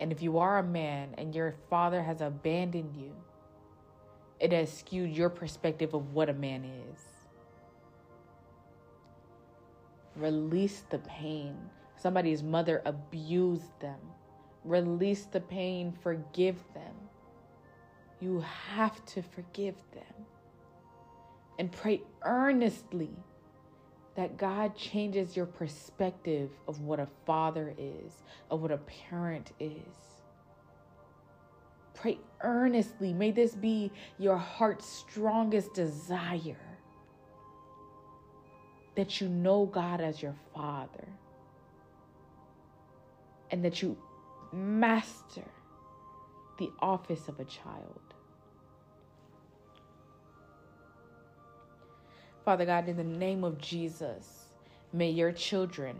[0.00, 3.12] And if you are a man and your father has abandoned you,
[4.38, 7.02] it has skewed your perspective of what a man is.
[10.16, 11.56] Release the pain.
[11.96, 13.98] Somebody's mother abused them.
[14.64, 15.92] Release the pain.
[16.02, 16.94] Forgive them.
[18.20, 20.26] You have to forgive them.
[21.58, 23.10] And pray earnestly
[24.16, 28.12] that God changes your perspective of what a father is,
[28.50, 29.74] of what a parent is.
[31.94, 33.12] Pray earnestly.
[33.14, 36.56] May this be your heart's strongest desire
[38.96, 41.08] that you know God as your Father.
[43.50, 43.96] and that you
[44.52, 45.44] master
[46.58, 48.14] the office of a child.
[52.46, 54.44] Father God, in the name of Jesus,
[54.92, 55.96] may your children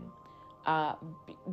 [0.67, 0.95] uh,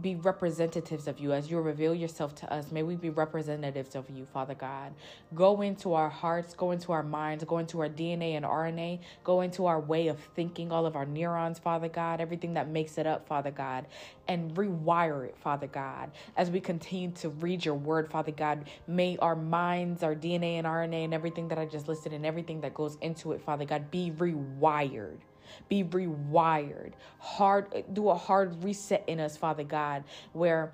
[0.00, 2.72] be representatives of you as you reveal yourself to us.
[2.72, 4.92] May we be representatives of you, Father God.
[5.34, 9.40] Go into our hearts, go into our minds, go into our DNA and RNA, go
[9.42, 13.06] into our way of thinking, all of our neurons, Father God, everything that makes it
[13.06, 13.86] up, Father God,
[14.28, 16.10] and rewire it, Father God.
[16.36, 20.66] As we continue to read your word, Father God, may our minds, our DNA and
[20.66, 23.90] RNA, and everything that I just listed and everything that goes into it, Father God,
[23.92, 25.18] be rewired
[25.68, 26.92] be rewired.
[27.18, 30.72] Hard do a hard reset in us, Father God, where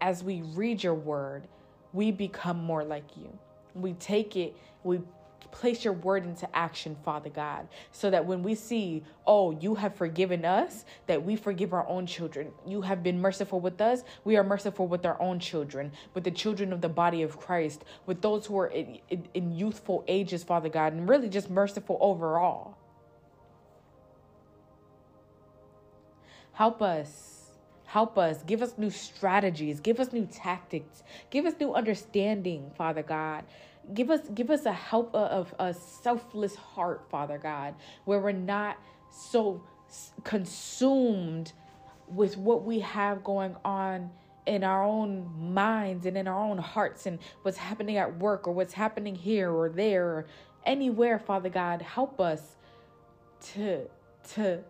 [0.00, 1.46] as we read your word,
[1.92, 3.28] we become more like you.
[3.74, 5.00] We take it, we
[5.52, 9.94] place your word into action, Father God, so that when we see, oh, you have
[9.94, 12.50] forgiven us, that we forgive our own children.
[12.66, 14.02] You have been merciful with us.
[14.24, 17.84] We are merciful with our own children, with the children of the body of Christ,
[18.06, 21.98] with those who are in, in, in youthful ages, Father God, and really just merciful
[22.00, 22.76] overall.
[26.52, 27.50] Help us.
[27.84, 28.42] Help us.
[28.44, 29.80] Give us new strategies.
[29.80, 31.02] Give us new tactics.
[31.30, 33.44] Give us new understanding, Father God.
[33.92, 37.74] Give us give us a help of a selfless heart, Father God,
[38.04, 38.78] where we're not
[39.10, 39.62] so
[40.24, 41.52] consumed
[42.08, 44.10] with what we have going on
[44.46, 48.52] in our own minds and in our own hearts and what's happening at work or
[48.52, 50.26] what's happening here or there or
[50.64, 51.82] anywhere, Father God.
[51.82, 52.56] Help us
[53.52, 53.88] to
[54.34, 54.62] to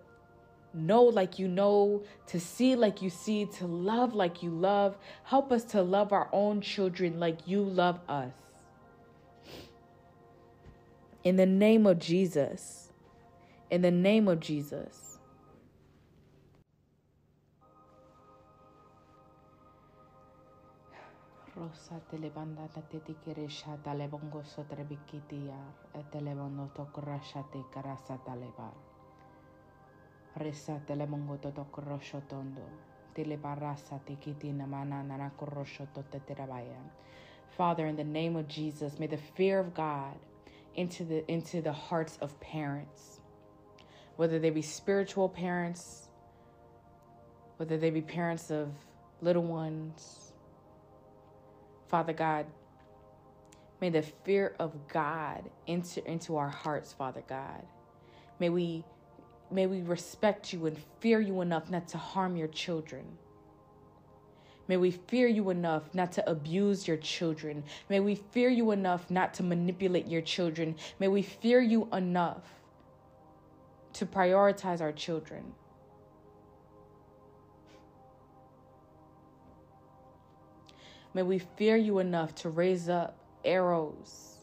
[0.74, 4.96] know like you know, to see like you see, to love like you love.
[5.24, 8.32] Help us to love our own children like you love us.
[11.24, 12.92] In the name of Jesus.
[13.70, 15.12] In the name of Jesus.
[21.54, 22.00] Rosa
[25.94, 28.91] etelebono tokrasha te karasa talebar.
[30.40, 32.62] Resa telemongo toto korosho tondo.
[33.14, 36.80] Tile barasa tikiti namana nana korosho te terabaya.
[37.56, 40.16] Father, in the name of Jesus, may the fear of God
[40.74, 43.20] into the into the hearts of parents,
[44.16, 46.08] whether they be spiritual parents,
[47.58, 48.72] whether they be parents of
[49.20, 50.32] little ones.
[51.88, 52.46] Father God,
[53.82, 57.66] may the fear of God enter into our hearts, Father God.
[58.40, 58.82] May we
[59.52, 63.04] May we respect you and fear you enough not to harm your children.
[64.66, 67.62] May we fear you enough not to abuse your children.
[67.90, 70.76] May we fear you enough not to manipulate your children.
[70.98, 72.42] May we fear you enough
[73.94, 75.52] to prioritize our children.
[81.12, 84.36] May we fear you enough to raise up arrows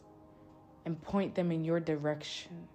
[0.84, 2.68] and point them in your direction.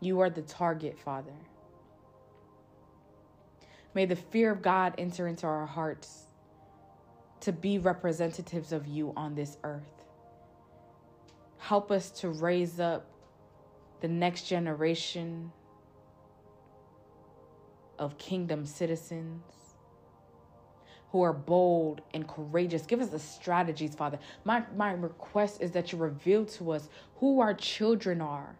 [0.00, 1.34] You are the target, Father.
[3.94, 6.26] May the fear of God enter into our hearts
[7.40, 10.04] to be representatives of you on this earth.
[11.58, 13.06] Help us to raise up
[14.00, 15.52] the next generation
[17.98, 19.42] of kingdom citizens
[21.12, 22.86] who are bold and courageous.
[22.86, 24.18] Give us the strategies, Father.
[24.44, 28.56] My, my request is that you reveal to us who our children are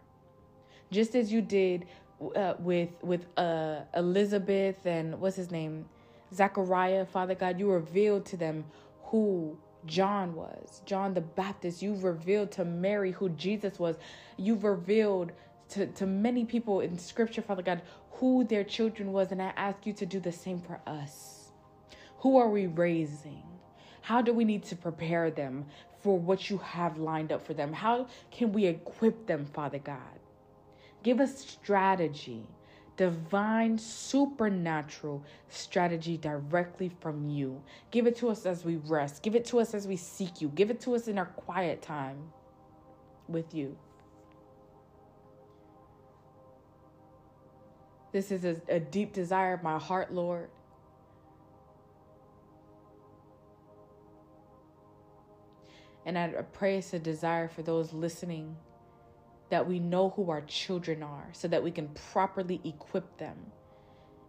[0.91, 1.87] just as you did
[2.35, 5.85] uh, with with uh, Elizabeth and what's his name,
[6.33, 7.05] Zachariah.
[7.05, 8.65] Father God, you revealed to them
[9.05, 11.81] who John was, John the Baptist.
[11.81, 13.97] You've revealed to Mary who Jesus was.
[14.37, 15.33] You've revealed
[15.69, 17.83] to, to many people in scripture, Father God,
[18.13, 19.31] who their children was.
[19.31, 21.51] And I ask you to do the same for us.
[22.19, 23.43] Who are we raising?
[24.01, 25.67] How do we need to prepare them
[26.01, 27.73] for what you have lined up for them?
[27.73, 30.20] How can we equip them, Father God?
[31.03, 32.45] Give us strategy,
[32.95, 37.61] divine, supernatural strategy directly from you.
[37.89, 39.23] Give it to us as we rest.
[39.23, 40.49] Give it to us as we seek you.
[40.49, 42.17] Give it to us in our quiet time
[43.27, 43.75] with you.
[48.11, 50.49] This is a, a deep desire of my heart, Lord.
[56.05, 58.57] And I pray it's a desire for those listening
[59.51, 63.37] that we know who our children are so that we can properly equip them.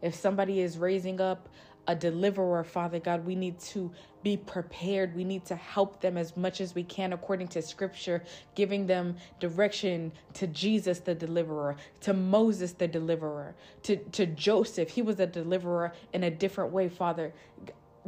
[0.03, 1.49] If somebody is raising up
[1.89, 3.93] a deliverer, Father God, we need to
[4.23, 5.17] be prepared.
[5.17, 9.17] We need to help them as much as we can according to scripture, giving them
[9.41, 13.55] direction to Jesus, the deliverer, to Moses, the deliverer,
[13.85, 14.91] to, to Joseph.
[14.91, 17.33] He was a deliverer in a different way, Father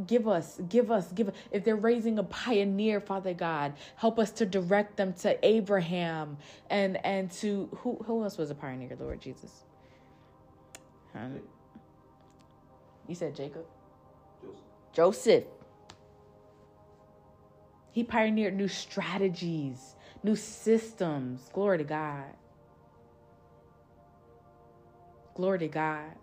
[0.07, 4.45] give us give us give if they're raising a pioneer father god help us to
[4.45, 6.37] direct them to abraham
[6.69, 8.95] and and to who who else was a pioneer?
[8.99, 9.63] Lord jesus.
[13.07, 13.65] You said jacob?
[14.43, 15.43] Joseph joseph.
[17.91, 21.49] He pioneered new strategies new systems.
[21.53, 22.33] Glory to god.
[25.35, 26.15] Glory to god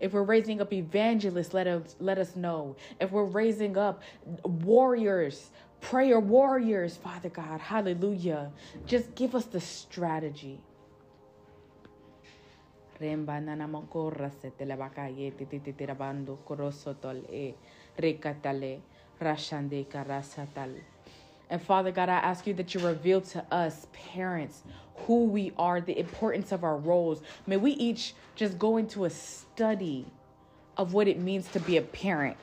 [0.00, 2.76] if we're raising up evangelists, let us let us know.
[3.00, 4.02] If we're raising up
[4.44, 8.50] warriors, prayer warriors, Father God, hallelujah.
[8.86, 10.60] Just give us the strategy.
[21.50, 24.62] And Father God, I ask you that you reveal to us, parents,
[24.94, 27.22] who we are, the importance of our roles.
[27.46, 30.06] May we each just go into a study
[30.76, 32.36] of what it means to be a parent,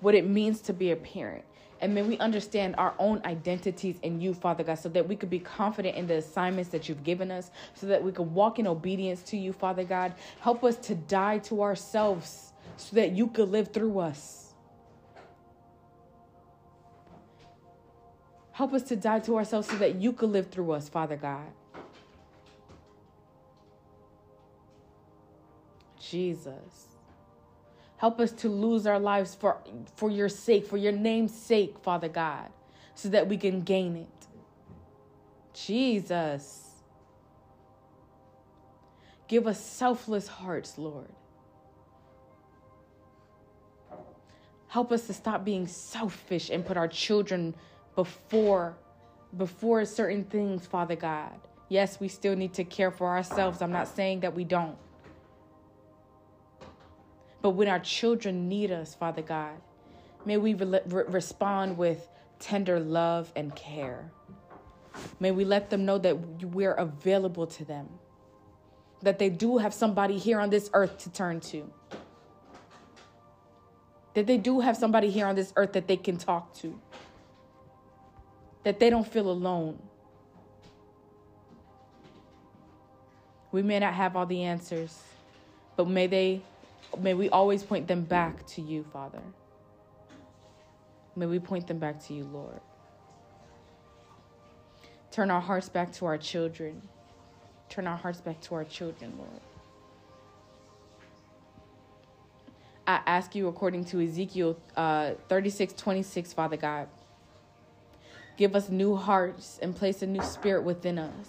[0.00, 1.44] what it means to be a parent.
[1.80, 5.30] And may we understand our own identities in you, Father God, so that we could
[5.30, 8.66] be confident in the assignments that you've given us, so that we could walk in
[8.66, 10.14] obedience to you, Father God.
[10.40, 14.43] Help us to die to ourselves so that you could live through us.
[18.54, 21.50] Help us to die to ourselves so that you could live through us, Father God.
[25.98, 26.86] Jesus.
[27.96, 29.58] Help us to lose our lives for,
[29.96, 32.48] for your sake, for your name's sake, Father God,
[32.94, 34.26] so that we can gain it.
[35.52, 36.70] Jesus.
[39.26, 41.10] Give us selfless hearts, Lord.
[44.68, 47.54] Help us to stop being selfish and put our children
[47.94, 48.76] before
[49.36, 51.32] before certain things, Father God.
[51.68, 53.62] Yes, we still need to care for ourselves.
[53.62, 54.76] I'm not saying that we don't.
[57.42, 59.54] But when our children need us, Father God,
[60.24, 64.10] may we re- re- respond with tender love and care.
[65.18, 67.88] May we let them know that we're available to them,
[69.02, 71.70] that they do have somebody here on this earth to turn to,
[74.14, 76.78] that they do have somebody here on this earth that they can talk to
[78.64, 79.78] that they don't feel alone.
[83.52, 85.00] We may not have all the answers,
[85.76, 86.42] but may they
[86.98, 89.22] may we always point them back to you, Father.
[91.16, 92.60] May we point them back to you, Lord.
[95.12, 96.82] Turn our hearts back to our children.
[97.68, 99.40] Turn our hearts back to our children, Lord.
[102.86, 106.88] I ask you according to Ezekiel uh, 36 26, Father God.
[108.36, 111.28] Give us new hearts and place a new spirit within us.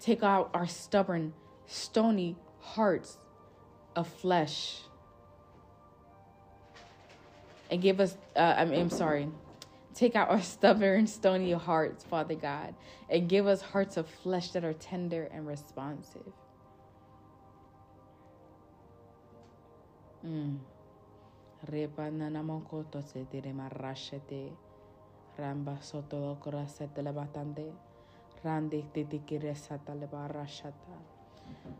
[0.00, 1.32] Take out our stubborn,
[1.66, 3.18] stony hearts
[3.94, 4.80] of flesh.
[7.70, 9.28] And give us, uh, I mean, I'm sorry.
[9.94, 12.74] Take out our stubborn, stony hearts, Father God,
[13.08, 16.32] and give us hearts of flesh that are tender and responsive.
[20.26, 20.58] Mm.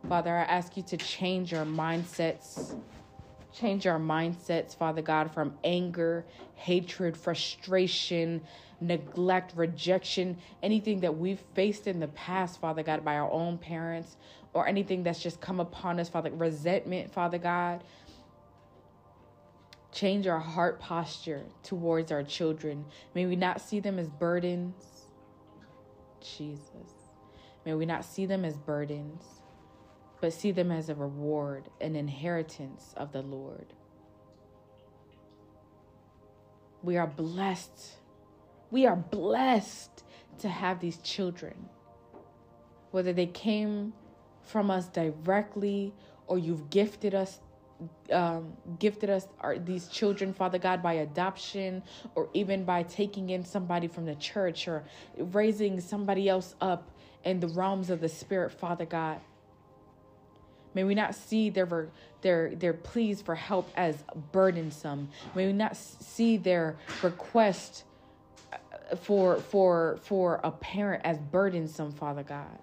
[0.09, 2.75] Father, I ask you to change our mindsets.
[3.53, 8.41] Change our mindsets, Father God, from anger, hatred, frustration,
[8.81, 14.17] neglect, rejection, anything that we've faced in the past, Father God, by our own parents,
[14.53, 17.83] or anything that's just come upon us, Father, resentment, Father God.
[19.93, 22.85] Change our heart posture towards our children.
[23.15, 25.07] May we not see them as burdens.
[26.21, 27.11] Jesus.
[27.67, 29.25] May we not see them as burdens,
[30.21, 33.73] but see them as a reward, an inheritance of the Lord.
[36.83, 37.97] We are blessed.
[38.71, 40.05] We are blessed
[40.39, 41.69] to have these children.
[42.91, 43.93] Whether they came
[44.43, 45.93] from us directly
[46.27, 47.41] or you've gifted us
[48.13, 51.83] um, gifted us our, these children, Father God, by adoption
[52.15, 54.85] or even by taking in somebody from the church or
[55.17, 56.91] raising somebody else up
[57.25, 59.21] in the realms of the Spirit, Father God.
[60.75, 61.89] May we not see their
[62.23, 65.09] their their pleas for help as burdensome.
[65.35, 67.85] May we not see their request
[68.53, 72.59] uh, for for for a parent as burdensome, Father God.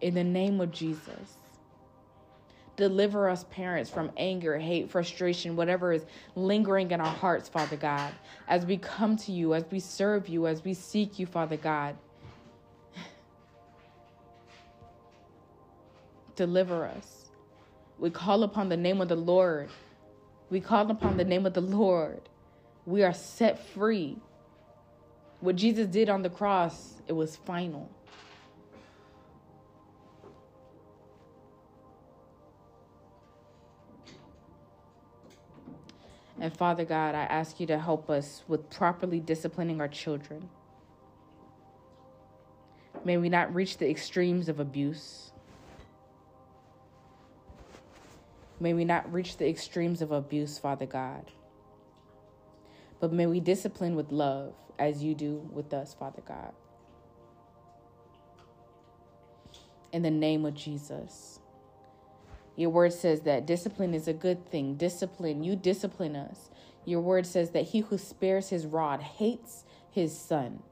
[0.00, 1.38] In the name of Jesus.
[2.76, 8.12] Deliver us, parents, from anger, hate, frustration, whatever is lingering in our hearts, Father God,
[8.48, 11.96] as we come to you, as we serve you, as we seek you, Father God.
[16.34, 17.30] Deliver us.
[17.98, 19.68] We call upon the name of the Lord.
[20.50, 22.28] We call upon the name of the Lord.
[22.86, 24.16] We are set free.
[25.40, 27.90] What Jesus did on the cross, it was final.
[36.42, 40.48] And Father God, I ask you to help us with properly disciplining our children.
[43.04, 45.30] May we not reach the extremes of abuse.
[48.58, 51.30] May we not reach the extremes of abuse, Father God.
[52.98, 56.52] But may we discipline with love as you do with us, Father God.
[59.92, 61.38] In the name of Jesus.
[62.56, 64.76] Your word says that discipline is a good thing.
[64.76, 66.50] Discipline, you discipline us.
[66.84, 70.62] Your word says that he who spares his rod hates his son,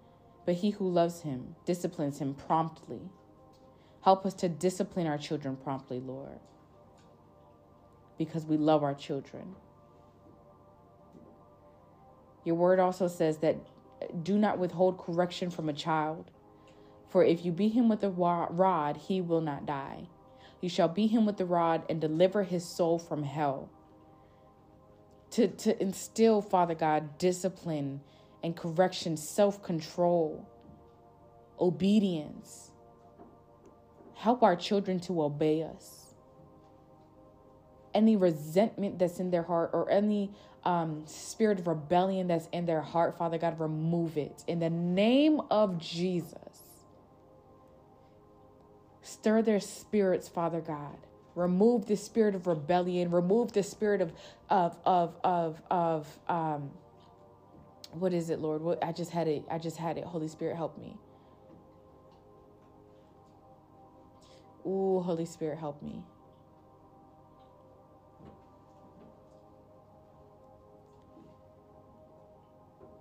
[0.45, 3.01] but he who loves him disciplines him promptly.
[4.03, 6.41] Help us to discipline our children promptly, Lord,
[8.19, 9.55] because we love our children.
[12.45, 13.57] Your word also says that
[14.23, 16.31] do not withhold correction from a child,
[17.09, 20.09] for if you beat him with a rod, he will not die.
[20.61, 23.71] You shall beat him with the rod and deliver his soul from hell.
[25.33, 28.01] To, to instill, Father God, discipline
[28.43, 30.49] and correction, self control,
[31.59, 32.73] obedience.
[34.15, 36.15] Help our children to obey us.
[37.95, 40.31] Any resentment that's in their heart or any
[40.65, 44.45] um, spirit of rebellion that's in their heart, Father God, remove it.
[44.47, 46.50] In the name of Jesus.
[49.03, 50.97] Stir their spirits, Father God.
[51.35, 53.11] Remove the spirit of rebellion.
[53.11, 54.13] Remove the spirit of
[54.51, 56.71] of of of of um
[57.93, 58.63] what is it, Lord?
[58.63, 59.45] What I just had it.
[59.51, 60.05] I just had it.
[60.05, 60.97] Holy Spirit, help me.
[64.67, 66.03] Ooh, Holy Spirit, help me.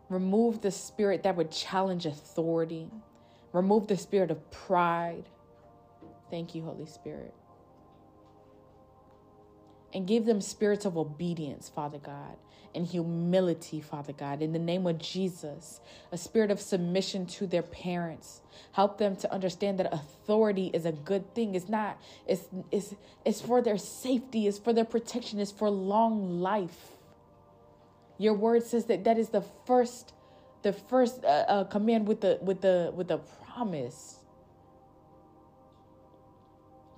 [0.10, 2.89] Remove the spirit that would challenge authority.
[3.54, 5.26] Remove the spirit of pride.
[6.30, 7.34] Thank you, Holy Spirit.
[9.93, 12.38] And give them spirits of obedience, Father God,
[12.75, 15.80] and humility, Father God, in the name of Jesus.
[16.11, 18.41] A spirit of submission to their parents.
[18.73, 21.55] Help them to understand that authority is a good thing.
[21.55, 22.93] It's not, it's, it's,
[23.25, 26.97] it's for their safety, it's for their protection, it's for long life.
[28.19, 30.13] Your word says that that is the first
[30.61, 33.17] the first uh, uh, command with the with the with the
[33.53, 34.18] promise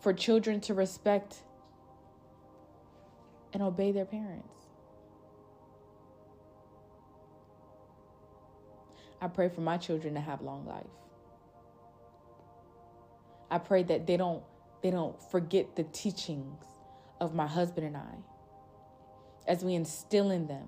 [0.01, 1.37] for children to respect
[3.53, 4.55] and obey their parents.
[9.21, 10.83] I pray for my children to have long life.
[13.51, 14.43] I pray that they don't
[14.81, 16.63] they don't forget the teachings
[17.19, 18.15] of my husband and I
[19.47, 20.67] as we instill in them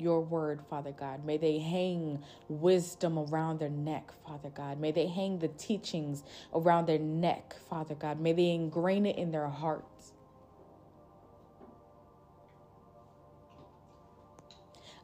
[0.00, 1.24] your word, Father God.
[1.24, 4.80] May they hang wisdom around their neck, Father God.
[4.80, 6.24] May they hang the teachings
[6.54, 8.20] around their neck, Father God.
[8.20, 10.12] May they ingrain it in their hearts.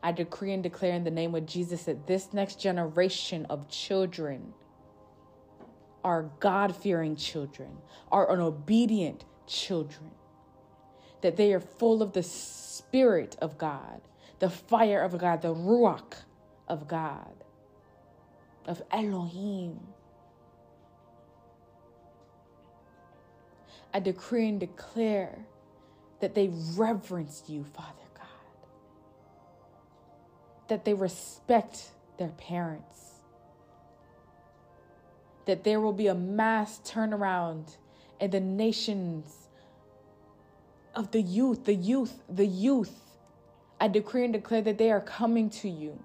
[0.02, 4.54] I decree and declare in the name of Jesus that this next generation of children
[6.04, 7.76] are God fearing children,
[8.12, 10.12] are an obedient children,
[11.22, 14.00] that they are full of the Spirit of God
[14.38, 16.14] the fire of God, the Ruach
[16.68, 17.44] of God,
[18.66, 19.78] of Elohim.
[23.94, 25.38] I decree and declare
[26.20, 28.26] that they reverence you, Father God,
[30.68, 33.22] that they respect their parents,
[35.46, 37.76] that there will be a mass turnaround
[38.20, 39.48] in the nations
[40.94, 43.05] of the youth, the youth, the youth
[43.80, 45.98] I decree and declare that they are coming to you.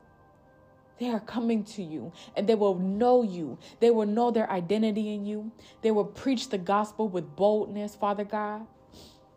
[1.00, 3.58] They are coming to you and they will know you.
[3.80, 5.52] They will know their identity in you.
[5.82, 8.68] They will preach the gospel with boldness, Father God,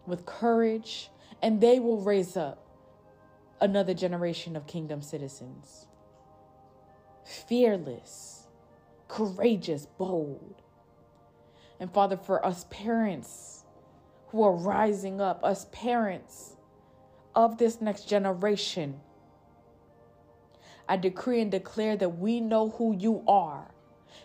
[0.06, 1.10] with courage,
[1.40, 2.66] and they will raise up
[3.60, 5.86] another generation of kingdom citizens.
[7.48, 8.48] Fearless,
[9.08, 10.60] courageous, bold.
[11.80, 13.64] And Father, for us parents
[14.28, 16.53] who are rising up, us parents
[17.36, 19.00] of this next generation.
[20.88, 23.68] I decree and declare that we know who you are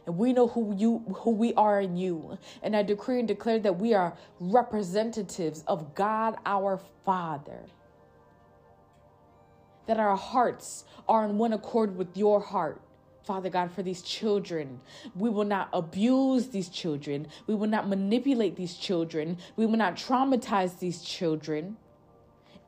[0.05, 2.37] And we know who you who we are in you.
[2.63, 7.61] And I decree and declare that we are representatives of God our Father.
[9.87, 12.81] That our hearts are in one accord with your heart.
[13.23, 14.81] Father God, for these children.
[15.15, 17.27] We will not abuse these children.
[17.47, 19.37] We will not manipulate these children.
[19.55, 21.77] We will not traumatize these children.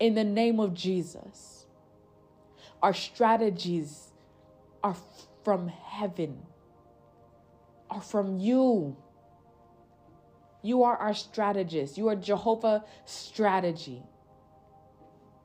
[0.02, 1.66] In the name of Jesus.
[2.82, 4.10] Our strategies
[4.84, 4.96] are
[5.44, 6.42] from heaven
[7.92, 8.96] are from you.
[10.64, 11.98] You are our strategist.
[11.98, 14.02] You are Jehovah strategy.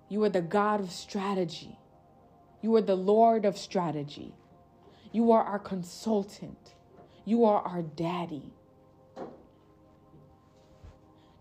[0.08, 1.76] You are the God of strategy.
[2.62, 4.32] You are the Lord of strategy.
[5.10, 6.74] You are our consultant.
[7.24, 8.52] You are our daddy.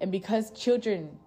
[0.02, 1.20] And because children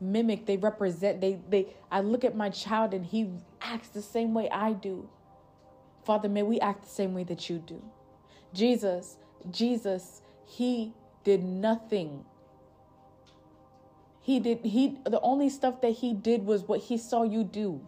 [0.00, 3.30] mimic, they represent, they they I look at my child and he
[3.60, 5.08] acts the same way I do.
[6.04, 7.82] Father, may we act the same way that you do.
[8.52, 9.16] Jesus,
[9.50, 10.92] Jesus, he
[11.24, 12.24] did nothing.
[14.20, 17.86] He did he the only stuff that he did was what he saw you do.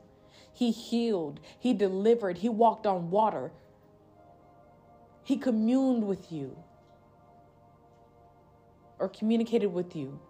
[0.52, 3.52] He healed, he delivered, he walked on water.
[5.24, 6.57] He communed with you
[8.98, 10.20] or communicated with you.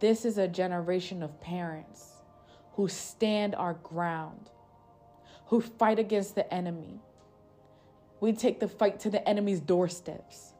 [0.00, 2.06] This is a generation of parents
[2.74, 4.50] who stand our ground
[5.50, 7.00] who fight against the enemy.
[8.20, 10.54] We take the fight to the enemy's doorsteps.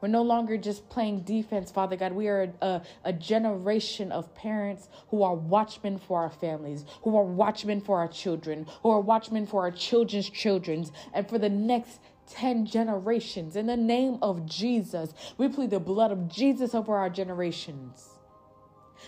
[0.00, 2.12] We're no longer just playing defense, Father God.
[2.12, 7.24] We are a, a, generation of parents who are watchmen for our families, who are
[7.24, 11.98] watchmen for our children, who are watchmen for our children's children's, and for the next
[12.28, 13.56] 10 generations.
[13.56, 18.15] In the name of Jesus, we plead the blood of Jesus over our generations.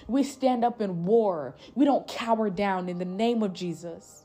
[0.07, 1.55] We stand up in war.
[1.75, 4.25] We don't cower down in the name of Jesus.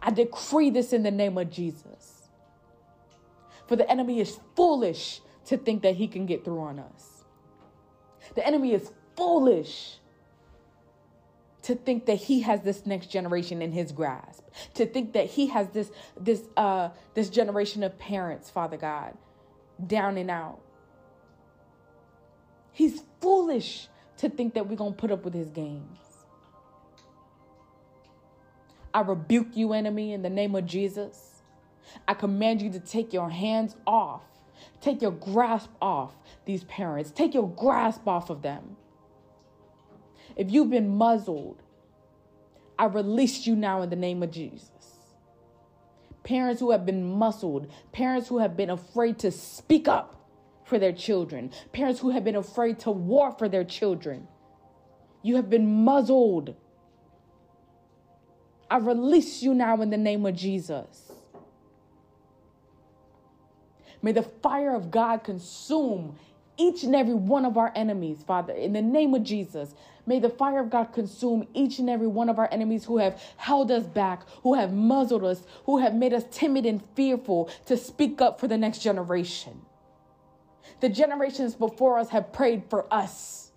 [0.00, 2.28] I decree this in the name of Jesus.
[3.66, 7.24] For the enemy is foolish to think that he can get through on us.
[8.34, 9.98] The enemy is foolish
[11.62, 14.44] to think that he has this next generation in his grasp
[14.74, 15.90] to think that he has this
[16.20, 19.16] this uh this generation of parents father god
[19.86, 20.60] down and out
[22.72, 23.88] he's foolish
[24.22, 26.16] to think that we're gonna put up with his games
[28.94, 31.42] I rebuke you, enemy, in the name of Jesus.
[32.08, 34.22] I command you to take your hands off,
[34.80, 36.14] take your grasp off
[36.44, 38.76] these parents, take your grasp off of them.
[40.36, 41.62] If you've been muzzled,
[42.78, 44.70] I release you now in the name of Jesus.
[46.24, 50.21] Parents who have been muzzled, parents who have been afraid to speak up
[50.72, 54.26] for their children, parents who have been afraid to war for their children.
[55.22, 56.54] You have been muzzled
[58.72, 61.12] I release you now in the name of Jesus.
[64.00, 66.16] May the fire of God consume
[66.56, 69.74] each and every one of our enemies, Father, in the name of Jesus.
[70.06, 73.20] May the fire of God consume each and every one of our enemies who have
[73.36, 77.76] held us back, who have muzzled us, who have made us timid and fearful to
[77.76, 79.60] speak up for the next generation.
[80.82, 83.52] The generations before us have prayed for us.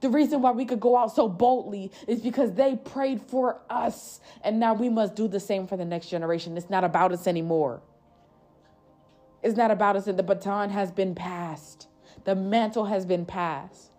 [0.00, 4.20] The reason why we could go out so boldly is because they prayed for us.
[4.42, 6.56] And now we must do the same for the next generation.
[6.56, 7.82] It's not about us anymore.
[9.42, 11.86] It's not about us the baton has been passed,
[12.24, 13.90] the mantle has been passed.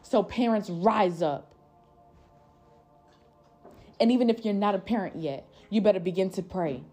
[0.00, 1.54] So, parents, rise up.
[4.00, 6.84] And even if you're not a parent yet, you better begin to pray.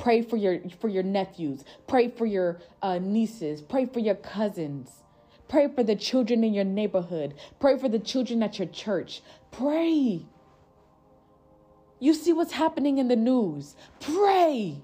[0.00, 1.62] Pray for your for your nephews.
[1.86, 3.60] Pray for your uh, nieces.
[3.60, 4.90] Pray for your cousins.
[5.46, 7.34] Pray for the children in your neighborhood.
[7.58, 9.22] Pray for the children at your church.
[9.50, 10.24] Pray.
[11.98, 13.76] You see what's happening in the news.
[14.00, 14.80] Pray.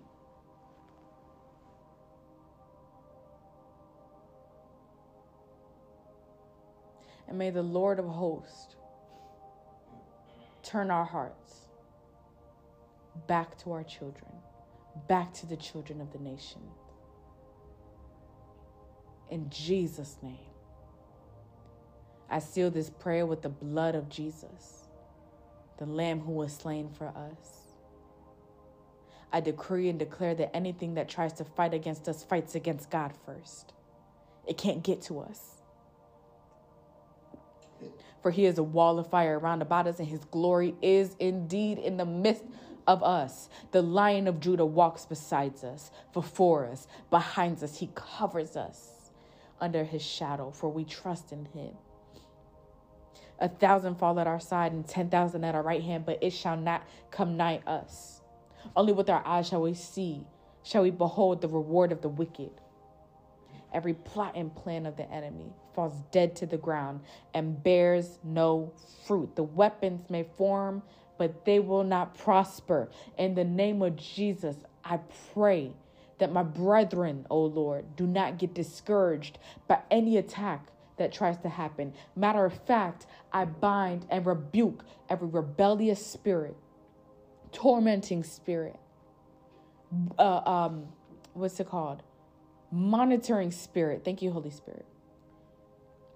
[7.29, 8.77] And may the Lord of hosts
[10.63, 11.55] turn our hearts
[13.27, 14.31] back to our children,
[15.09, 16.61] back to the children of the nation.
[19.31, 20.39] In Jesus' name.
[22.29, 24.89] I seal this prayer with the blood of Jesus,
[25.79, 27.63] the Lamb who was slain for us.
[29.33, 33.13] I decree and declare that anything that tries to fight against us fights against God
[33.25, 33.75] first.
[34.47, 35.63] It can't get to us.
[38.23, 41.79] For he is a wall of fire around about us, and his glory is indeed
[41.79, 42.45] in the midst
[42.87, 43.49] of us.
[43.73, 47.79] The lion of Judah walks beside us, before us, behind us.
[47.79, 49.13] He covers us
[49.61, 51.75] under his shadow, for we trust in him.
[53.41, 56.57] a thousand fall at our side and 10,000 at our right hand, but it shall
[56.59, 58.23] not come nigh us.
[58.77, 60.25] Only with our eyes shall we see,
[60.65, 62.53] shall we behold the reward of the wicked.
[63.73, 67.01] Every plot and plan of the enemy falls dead to the ground
[67.35, 68.73] and bears no
[69.07, 69.37] fruit.
[69.37, 70.83] The weapons may form,
[71.19, 72.91] but they will not prosper.
[73.19, 75.01] In the name of Jesus, I
[75.33, 75.73] pray
[76.19, 79.39] that my brethren, O Lord, do not get discouraged
[79.69, 81.93] by any attack that tries to happen.
[82.17, 86.57] Matter of fact, I bind and rebuke every rebellious spirit,
[87.53, 88.77] tormenting spirit,
[90.19, 90.87] uh, um,
[91.35, 92.03] what's it called?
[92.71, 94.03] Monitoring spirit.
[94.05, 94.87] Thank you, Holy Spirit.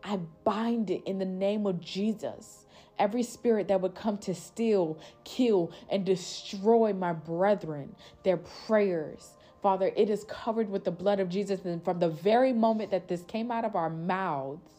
[0.03, 2.67] I bind it in the name of Jesus.
[3.01, 9.93] Every spirit that would come to steal, kill, and destroy my brethren, their prayers, Father,
[9.95, 11.65] it is covered with the blood of Jesus.
[11.65, 14.71] And from the very moment that this came out of our mouths,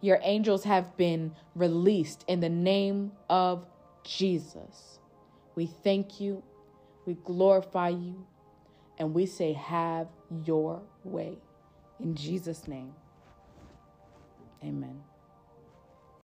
[0.00, 3.64] your angels have been released in the name of
[4.04, 4.98] Jesus.
[5.54, 6.42] We thank you,
[7.06, 8.26] we glorify you,
[8.98, 10.08] and we say, Have
[10.44, 11.38] your way.
[12.00, 12.92] In Jesus' name,
[14.62, 15.00] amen.